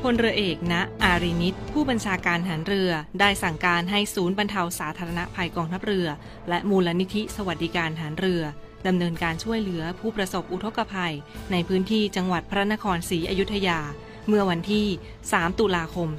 [0.02, 0.74] พลเรือเอกณ
[1.04, 6.08] อารีนิตผู้บัญชาการหารเรือ ได้สั่งการให้ศูนย์บรรเทาสาธารณภัยกองทัพเรือ
[6.50, 8.42] และมูลนิธิสวัสดิการหารเรือ
[8.88, 11.14] ดำเนินการช่วยเหลือผู้ประสบอุทกภัย
[11.52, 13.80] ในพื้นที่จังหวัดพระนครศรีอยุธยา
[14.28, 14.88] เมื่อวันที่
[15.24, 16.10] 3 ตุลาคม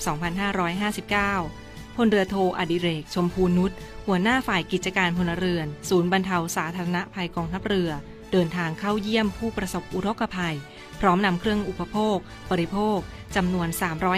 [1.32, 3.72] 2559 พลเรือโทอดิเรก ชมพูนุช
[4.06, 7.90] หัวหน้าฝ่ายกิจการพลเรือน ศูนย์บรรเทาสาธารณภัยกองทัพเรือ
[8.32, 10.56] เดินทางเข้าเยี่ยมผู้ประสบอุทกภัย
[11.00, 12.16] พร้อมนำเครื่องอุปโภค
[12.50, 12.98] บริโภค
[13.36, 13.68] จำนวน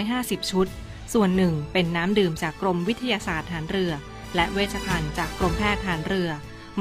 [0.01, 0.67] 350 ชุด
[1.13, 3.91] ส่วนหนึ่งเป็นน้ำดื่มจากกรมวิทยาศาสตร์ฐานเรือ
[4.35, 6.29] และเวชภัณฑ์จากกรมแพทย์ฐานเรือ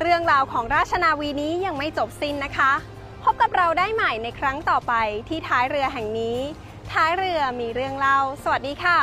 [0.00, 2.72] เรื่องราวของราชนาวีนี้ยังไม่จบสิ้นนะคะ
[3.24, 4.92] พบกับเราได้ใหม่ในครั้งต่อไป
[5.28, 6.38] ที่ท้ายเรือแห่งนี้
[6.92, 8.98] ท้ายเรือมีเรื่องเล่า สวัสดีค่ะ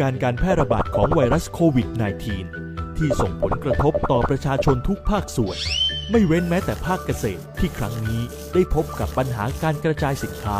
[0.00, 1.88] การณ์การแพร่ระบาดของไวรัสโควิด
[2.42, 5.56] -19 ที่ส่งผลกระทบต่อประชาชนทุกภาคส่วน
[6.10, 8.20] ไม่เว้นแม้แต่ภาคเกษตรที่ครั้งนี้
[8.54, 10.58] ได้พบกับปัญหาการกระจายสินค้า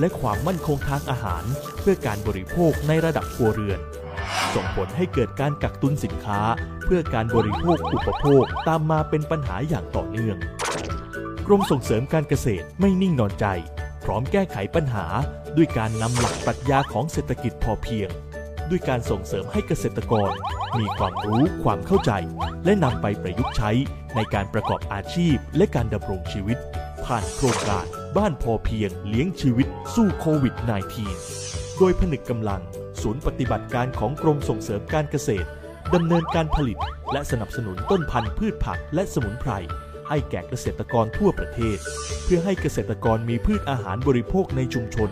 [0.00, 1.44] และความมั่นคงทางอาหาร
[1.80, 3.80] เพื่อการบริโภคในระดับครัวเรือน
[4.54, 6.40] ส่งผลให้เกิดการกักตุนสินค้า
[6.84, 10.36] เพื่อการบริโภคอุปโภคตามมาเป็นปัญหาอย่างต่อเนื่อง
[11.46, 13.46] กรมส่งเสริมการเกษตรไม่นิ่งนอนใจ
[14.04, 15.06] พร้อมแก้ไขปัญหา
[15.56, 18.10] ด้วยการนำหลักปรัชญาของเศรษฐกิจพอเพียง
[18.70, 20.30] ด้วยการส่งเสริมให้เกษตรกร
[20.78, 22.12] มีความรู้ความเข้าใจ
[22.64, 23.70] และนำไปประยุกต์ใช้
[24.16, 26.58] ในการประกอบอาชีพและการดำรงชีวิต
[27.04, 30.54] ผ่านโครงการบ้านพอเพียงเลี้ยงชีวิตสู้โควิด
[31.16, 32.62] -19 โดยผนึกกำลัง
[33.02, 35.48] ศูนย์ปฏิบัติการของกรมส่งเสริมการเกษตร
[35.94, 36.78] ดำเนินการผลิต
[37.12, 39.52] และสนับสนุนต้นพันธุ์พืชผักและสมุนไพร
[40.08, 41.78] ให้แก่เกษตรกรทั่วประเทศ
[42.24, 45.10] เพื่อให้เกษตรกรมีพืชอาหารบริโภคในชุมชน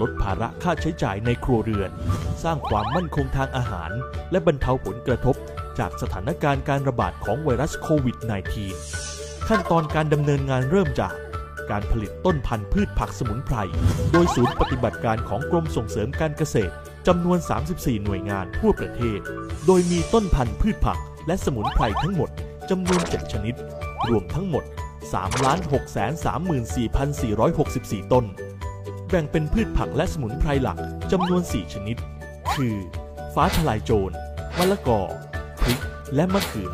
[0.00, 1.90] ลดภาระค่าใช้จ่ายในครัวเรือน
[2.42, 3.90] สร้างความมั่นคงทางอาหาร
[4.30, 5.36] และบรรเทาผลกระทบ
[5.78, 8.16] จากสถานการณ์การระบาดของไวรัสโควิด
[8.82, 11.12] -19 ขั้นตอนการดำเนินงานเริ่มจาก
[11.70, 13.56] การผลิตต้นพันธุ์พืชผักสมุนไพร
[14.12, 16.72] โดยศูนย์ปฏิบัติการของกรมส่งเสริมการเกษตร
[17.06, 17.38] จำนวน
[17.70, 19.20] 34 หน่วยงานทั่วประเทศ
[19.66, 22.30] โดยมีต้นพันธุ์พืชผักและสมุนไพรทั้งหมด
[22.70, 23.54] จำนวน 7 ชนิด
[24.08, 24.64] รวมทั้งหมด
[25.12, 28.24] 3,634,464 ต้น
[29.08, 30.78] แบ่งเป็นพืชผักและสมุนไพรหลัก
[31.12, 31.96] จำนวน 4 ชนิด
[32.54, 32.74] คือ
[33.34, 34.14] ฟ้าทลายโจร
[34.58, 35.00] มะละกอ
[35.62, 35.80] พริก
[36.14, 36.72] และมะเขือ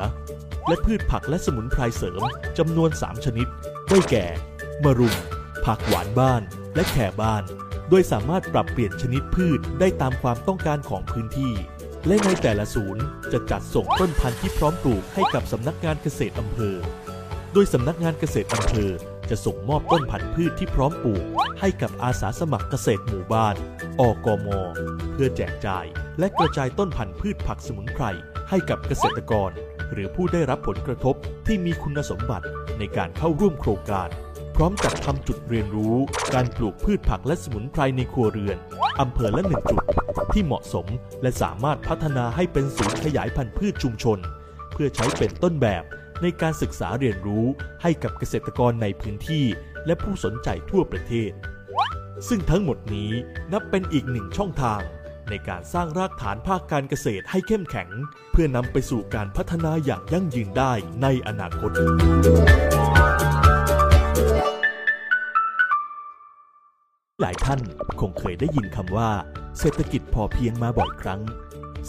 [0.69, 2.23] และพืชผักและสมุนไพรเสริม
[2.59, 3.47] จำนวน 3 ชนิด
[3.91, 4.27] ได้แก่
[4.85, 5.17] มะรุม
[5.65, 6.43] ผักหวานบ้าน
[6.75, 7.43] และแข่บ้าน
[7.89, 11.53] โดยสามารถปรับเปลี่ยนชนิดพืชได้ตามความต้องการของพื้นที่
[12.07, 13.03] และในแต่ละศูนย์
[13.33, 16.77] จะจัดส่งต้นพันธุ์ที่พร้อมปลูกให้กับสำนักงานเกษตรอำเภอ
[17.53, 18.91] โดยสำนักงานเกษตรอำเภอ
[19.31, 21.25] จะส่งมอบต้นพันธุ์พืชที่พร้อมปลูก
[21.65, 23.55] ให้กับอาสาสมัครเกษตรหมู่บ้าน
[24.01, 24.49] อกม
[25.13, 25.87] เพื่อแจกจ่าย
[26.19, 28.05] และกระจายต้นพันธุ์พืชผักสมุนไพร
[28.51, 29.51] ให้กับเกษตรกร
[29.93, 31.15] หรือผู้ได้รับผลกระทบ
[31.47, 32.47] ที่มีคุณสมบัติ
[32.79, 34.09] ในการเข้าร่วมโครงการ
[34.57, 35.97] พร้อมจัดทำจุดเรียนรู้
[36.35, 38.59] การปลูกพืชผักและสมุนไพรในครัวเรือน
[39.01, 39.83] อำเภอละหนึ่งจุด
[40.33, 40.87] ที่เหมาะสม
[41.23, 44.19] และสามารถพัฒนาให้เป็นศูนย์ขยายพันธุ์พืชชุมชน
[44.73, 45.85] เพื่อใช้เป็นต้นแบบ
[46.23, 47.45] ในการศึกษาเรียนรู้
[47.83, 49.45] ให้กับเกษตรกรในพื้นที่
[49.87, 51.31] และผู้สนใจทั่วประเทศ
[52.29, 53.11] ซึ่งทั้งหมดนี้
[53.53, 54.81] นับเป็นอีกหนึ่งช่องทาง
[55.31, 57.89] ในการสร้างรากฐานภาคการเกษตรให้เข้มแข็ง
[58.33, 61.71] เพื่อนำไปสู่การพัฒนาอย่างยั่งยืนได้ในอนาคต
[67.21, 67.61] หลายท่าน
[68.01, 69.11] คงเคยได้ยินคำว่า
[69.59, 71.21] เศรษฐกิจพอเพียงมาบ่อยครั้ง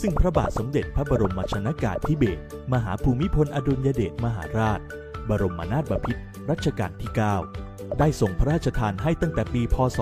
[0.02, 2.42] ซึ่งพระบาทสมเด็จพระบรมชนากาธิเบศร
[2.74, 4.80] มหาภูมิพลอดุลยเดชมหาราช
[5.30, 10.00] บรมนาถบพิตรรัชกาลที่ 9 ได้ส่งพระราชทานให้ตั้งแต่ปี พศ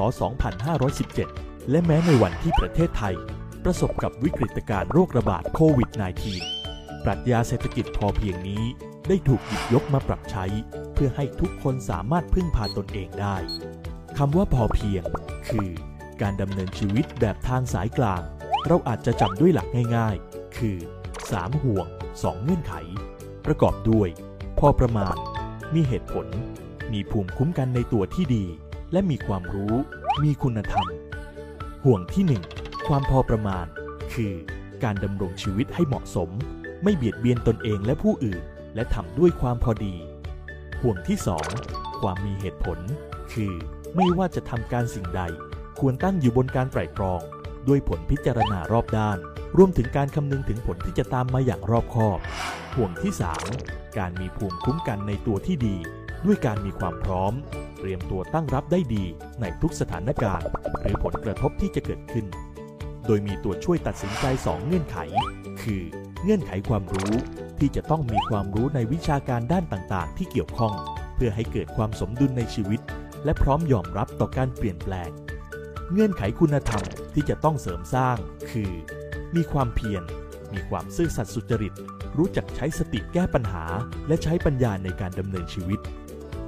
[0.83, 3.15] 2517 และแม้ในวันที่ประเทศไทย
[3.63, 5.89] ประสบกับวิกฤตการณ์โรคระบาดโควิด
[6.47, 8.63] -19 ปรัชญาเศรษฐกิจพอเพียงนี้
[9.07, 10.45] ได้ถูกหยิบยกมาปรับใช้
[10.93, 13.37] เพื่อให้ทุกคนสามารถพึ่งพาตนเองได้
[14.17, 15.03] คำว่าพอเพียง
[15.49, 15.69] คือ
[16.21, 18.21] การดำเนินชีวิตแบบทางสายกลาง
[18.67, 19.67] เราอาจจะจำด้วยหลัก
[19.97, 20.77] ง่ายๆ คือ
[21.19, 22.73] 3 ห่วง 2 เงื่อนไข
[23.45, 24.09] ประกอบด้วย
[24.59, 25.15] พอประมาณ
[25.73, 26.27] มีเหตุผล
[26.93, 28.45] มีภูมิคุ้มกันในตัวที่ดี
[28.91, 29.75] และมีความรู้
[30.23, 30.87] มีคุณธรรม
[31.85, 32.23] ห่วงที่
[32.57, 33.65] 1 ความพอประมาณ
[34.13, 34.33] คือ
[34.83, 36.29] การดำรงชีวิตให้เหมาะสม
[36.83, 38.43] ไม่เบียดเบียนตนเองและผู้อื่น
[38.75, 39.95] และทำด้วยความพอดี
[40.81, 41.17] ห่วงที่
[41.59, 42.79] 2 ความมีเหตุผล
[43.33, 43.53] คือ
[43.95, 45.21] ไม่ว่าจะทำการสิ่งใด
[45.79, 47.21] ควรตั้งอยู่บนการไตร่ตรอง
[47.67, 49.17] ด้วยผลพิจารณารอบด้าน
[49.57, 52.19] รวมถึงการคำนึงถึงผลที่จะตามมาอย่างรอบคอบ
[52.75, 53.13] ห่วงที่
[53.55, 55.77] 3 การมีภูมิคุ้มกันในตัวที่ดี
[56.25, 57.33] ด้วยการมีความพร้อม
[57.79, 59.05] เตรียมตัวตั้งรับได้ดี
[59.41, 60.47] ในทุกสถานการณ์
[60.81, 62.25] หรือผลกระทบที่จะเกิดขึ้น
[63.07, 64.97] โดยมีตัวช่วยตัดสินใจ 2 เงื่อนไข
[65.61, 65.81] คือ
[66.23, 67.13] เงื่อนไขความรู้
[67.59, 70.73] ที่จะต้องมีความรู้ในวิชาการด้านต่างๆ ที่เกี่ยวข้อง
[71.15, 72.81] เพื่อให้เกิดความสมดุลในชีวิต
[73.25, 75.09] และพร้อมยอมรับต่อการเปลี่ยนแปลง
[75.91, 78.17] เงื่อนไขคุณธรรมที่จะต้องเสริมสร้าง
[78.51, 78.71] คือ
[79.35, 80.03] มีความเพียร
[80.53, 81.73] มีความซื่อสัตย์สุจริต
[82.17, 83.63] รู้จักใช้สติแก้ปัญหา
[84.07, 85.79] และใช้ปัญญาในการดำเนินชีวิต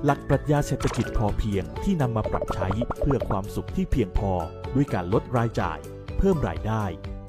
[0.06, 2.68] หลักปรัชญาเศรษฐกิจพอเพียงที่นำมาปรับใช้
[3.00, 4.32] เพื่อความสุขที่เพียงพอ
[4.76, 5.80] ด้วยการลดรายจ่าย
[6.18, 6.84] เพิ่มรายได้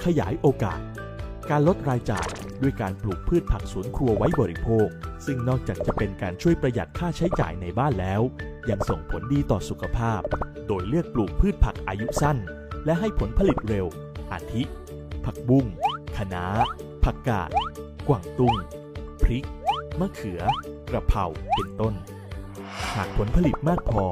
[0.05, 0.81] ขยายโอกาส
[1.51, 2.29] การลดรายจ่าย
[2.63, 4.89] ด้วยการปลูกพืชผักสวนครัวไว้บริโภค
[5.27, 8.21] ซึ่งนอกจากจะเป็นการช่วยประหยัดค่าใช้จ่ายในบ้านแล้ว
[8.71, 10.21] ยังส่งผลดีต่อสุขภาพ
[10.67, 12.39] โดยเลือกปลูกพืชผักอายุสั้น
[12.85, 13.87] และให้ผลผลิตเร็ว
[14.33, 14.63] อาทิ
[15.25, 15.67] ผักบุ้ง
[16.17, 16.45] คะน้า
[17.05, 17.51] ผักกาด
[18.09, 18.57] กวางตุ้ง
[19.23, 19.47] พริก
[20.01, 20.41] มะเขือ
[20.91, 21.25] กระเพรา
[21.57, 21.97] เป็นต้น
[22.95, 24.05] หากผลผลิตมากพอ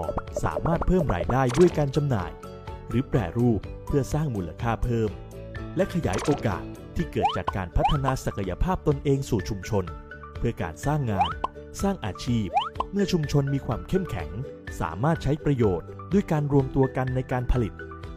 [0.44, 2.30] สามารถเพิ่มรายได้ด้วยการจำหน่าย
[2.88, 5.10] หรือแปรรูปเพื่อสร้างมูลค่าเพิ่ม
[5.76, 6.64] และขยายโอกาส
[6.96, 9.84] ที่เกิดจากการพัฒนาศักยภาพตนเองสู่ชุมชน
[10.38, 11.30] เพื่อการสร้างงาน
[11.82, 12.48] สร้างอาชีพ
[12.92, 14.30] เมื่อชุมชนมีความเข้มแข็ง
[14.80, 17.72] สามารถใช้ประโยชน์ ด้วยการรวมตัวกันในการผลิต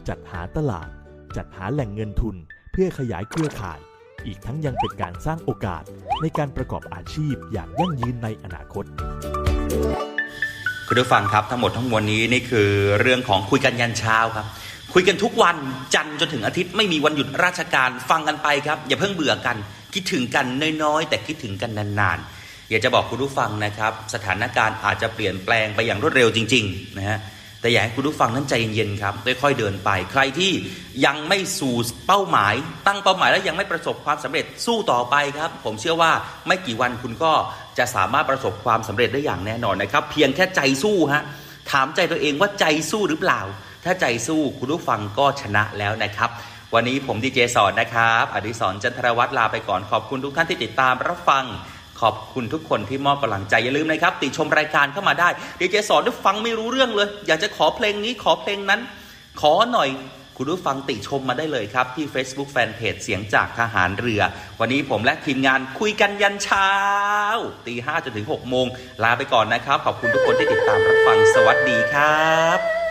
[0.07, 0.89] จัดหาตลาด
[1.35, 2.35] จัดหาแหล่งเงินทุน
[2.71, 3.79] เพื่อขยายเครือข่าย
[4.25, 5.83] อีกทั้งยังเป็นการสร้างโอกาส
[6.21, 8.85] ในการประกอบอาชีพอย่างยั่งยืนในอนาคต
[10.89, 12.69] คุณผู้ฟังครับทั้งหมดทั้งมวลนี้นี่คือ
[13.01, 14.45] เรื่องของคุยกันยันเช้าครับ
[14.93, 15.57] คุยกันทุกวัน
[15.95, 19.57] จันทร์จนถึงอาทิตย์ไม่มีวันหยุดราชการฟังกันไปครับ อย่าเพิ่งเบื่อกัน
[19.93, 20.45] คิดถึงกัน
[20.83, 27.19] น้อยๆ แต่คิดถึงกันนานๆ อยากจะบอกคุณผู้ฟังนะครับ สถานการณ์อาจจะเปลี่ยนแปลงไปอย่างรวดเร็วจริงๆนะฮะ
[27.61, 30.51] แต่อยากให้คุณผู้ฟังนั้นใจเย็นๆครับค่อยๆเดินไป ใครที่
[31.05, 31.75] ยังไม่สู่
[32.07, 32.53] เป้าหมาย
[32.87, 36.11] ตั้งเป้าหมายแล้วยังไม่ประสบความสำเร็จสู้ต่อไปครับ ผมเชื่อว่า
[36.47, 37.31] ไม่กี่วันคุณก็
[37.77, 41.23] จะสามารถประสบความสำเร็จได้อย่างแน่นอนนะครับ เพียงแค่ใจสู้ฮะ
[41.71, 43.41] ถามใจตัวเองว่าใจสู้หรือเปล่า
[43.83, 46.29] ถ้าใจสู้คุณผู้ฟังก็ชนะแล้วนะครับ
[46.73, 51.45] วันนี้ผมดีเจสอนนะครับ อดิศรจันทรวัตรลาไปก่อนขอบคุณทุกท่านที่ติดตามรับฟัง
[52.01, 58.81] ขอบคุณทุกคนที่มอบกำลังใจอย่าลืมนะครับ ติชมรายการเข้ามาได้ดีเจสอนได้ฟังไม่รู้เรื่องเลย อยากจะขอเพลงนี้ขอเพลงนั้น
[59.41, 59.89] ขอหน่อย
[60.37, 64.21] คุณผู้ฟังติชมมาได้เลยครับ ที่ Facebook Fanpage เสียงจากทหารเรือ
[64.59, 66.71] วันนี้ผมและทีมงานคุยกันยันเช้า
[67.67, 68.65] ตีห้าจนถึงหกโมง
[69.03, 72.84] ลาไปก่อนนะครับ ขอบคุณทุกคนที่ติดตามรับฟังสวัสดีครับ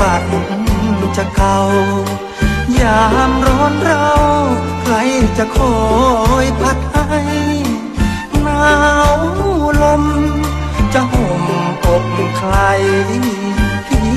[0.00, 0.22] ปัด
[1.16, 1.58] จะเก่า
[2.80, 4.10] ยามร้อนเรา
[4.82, 4.94] ใคร
[5.38, 5.76] จะคอ
[6.44, 7.20] ยพัดให้
[8.42, 8.68] หนา
[9.16, 9.20] ว
[9.82, 10.04] ลม
[10.94, 11.42] จะห่ม
[11.86, 12.04] อก
[12.38, 12.54] ใคร
[13.86, 14.10] พี่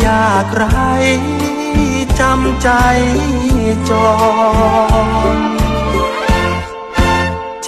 [0.00, 0.66] อยากไร
[2.20, 2.68] จำใจ
[3.90, 4.12] จอ
[5.34, 5.36] ง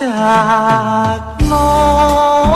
[0.01, 0.39] จา
[1.19, 1.73] กน้อ
[2.47, 2.48] ง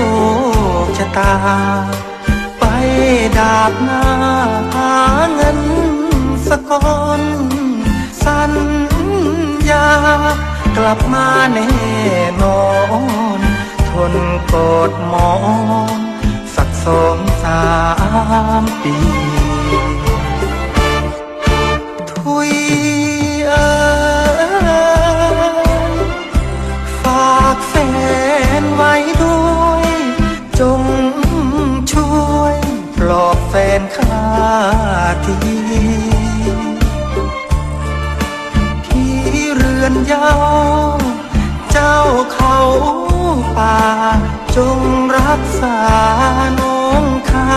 [0.00, 0.02] ค
[0.98, 1.34] ชะตา
[2.58, 2.64] ไป
[3.36, 4.04] ดาบหน้า
[4.74, 4.92] หา
[5.34, 5.60] เงิน
[6.48, 7.20] สะกอน
[8.24, 8.52] สัญ
[9.70, 9.88] ญา
[10.76, 11.70] กลับมาแน่
[12.42, 12.62] นอ
[13.38, 13.40] น
[13.90, 14.14] ทน
[14.52, 14.54] ก
[14.88, 15.32] ดมอ
[15.94, 15.98] ง
[16.54, 17.62] สักสองสา
[18.62, 18.96] มปี
[40.12, 40.30] ยา
[40.94, 40.98] ว
[41.72, 41.98] เจ้า
[42.32, 42.58] เขา
[43.56, 43.78] ป่า
[44.56, 44.80] จง
[45.18, 45.78] รักษา
[46.60, 47.52] น้องข้า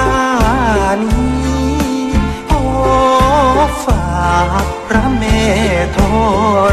[1.04, 1.78] นี้
[2.48, 2.62] โอ้
[3.86, 4.34] ฝา
[4.64, 5.24] กพระเม
[5.96, 6.73] ธรณ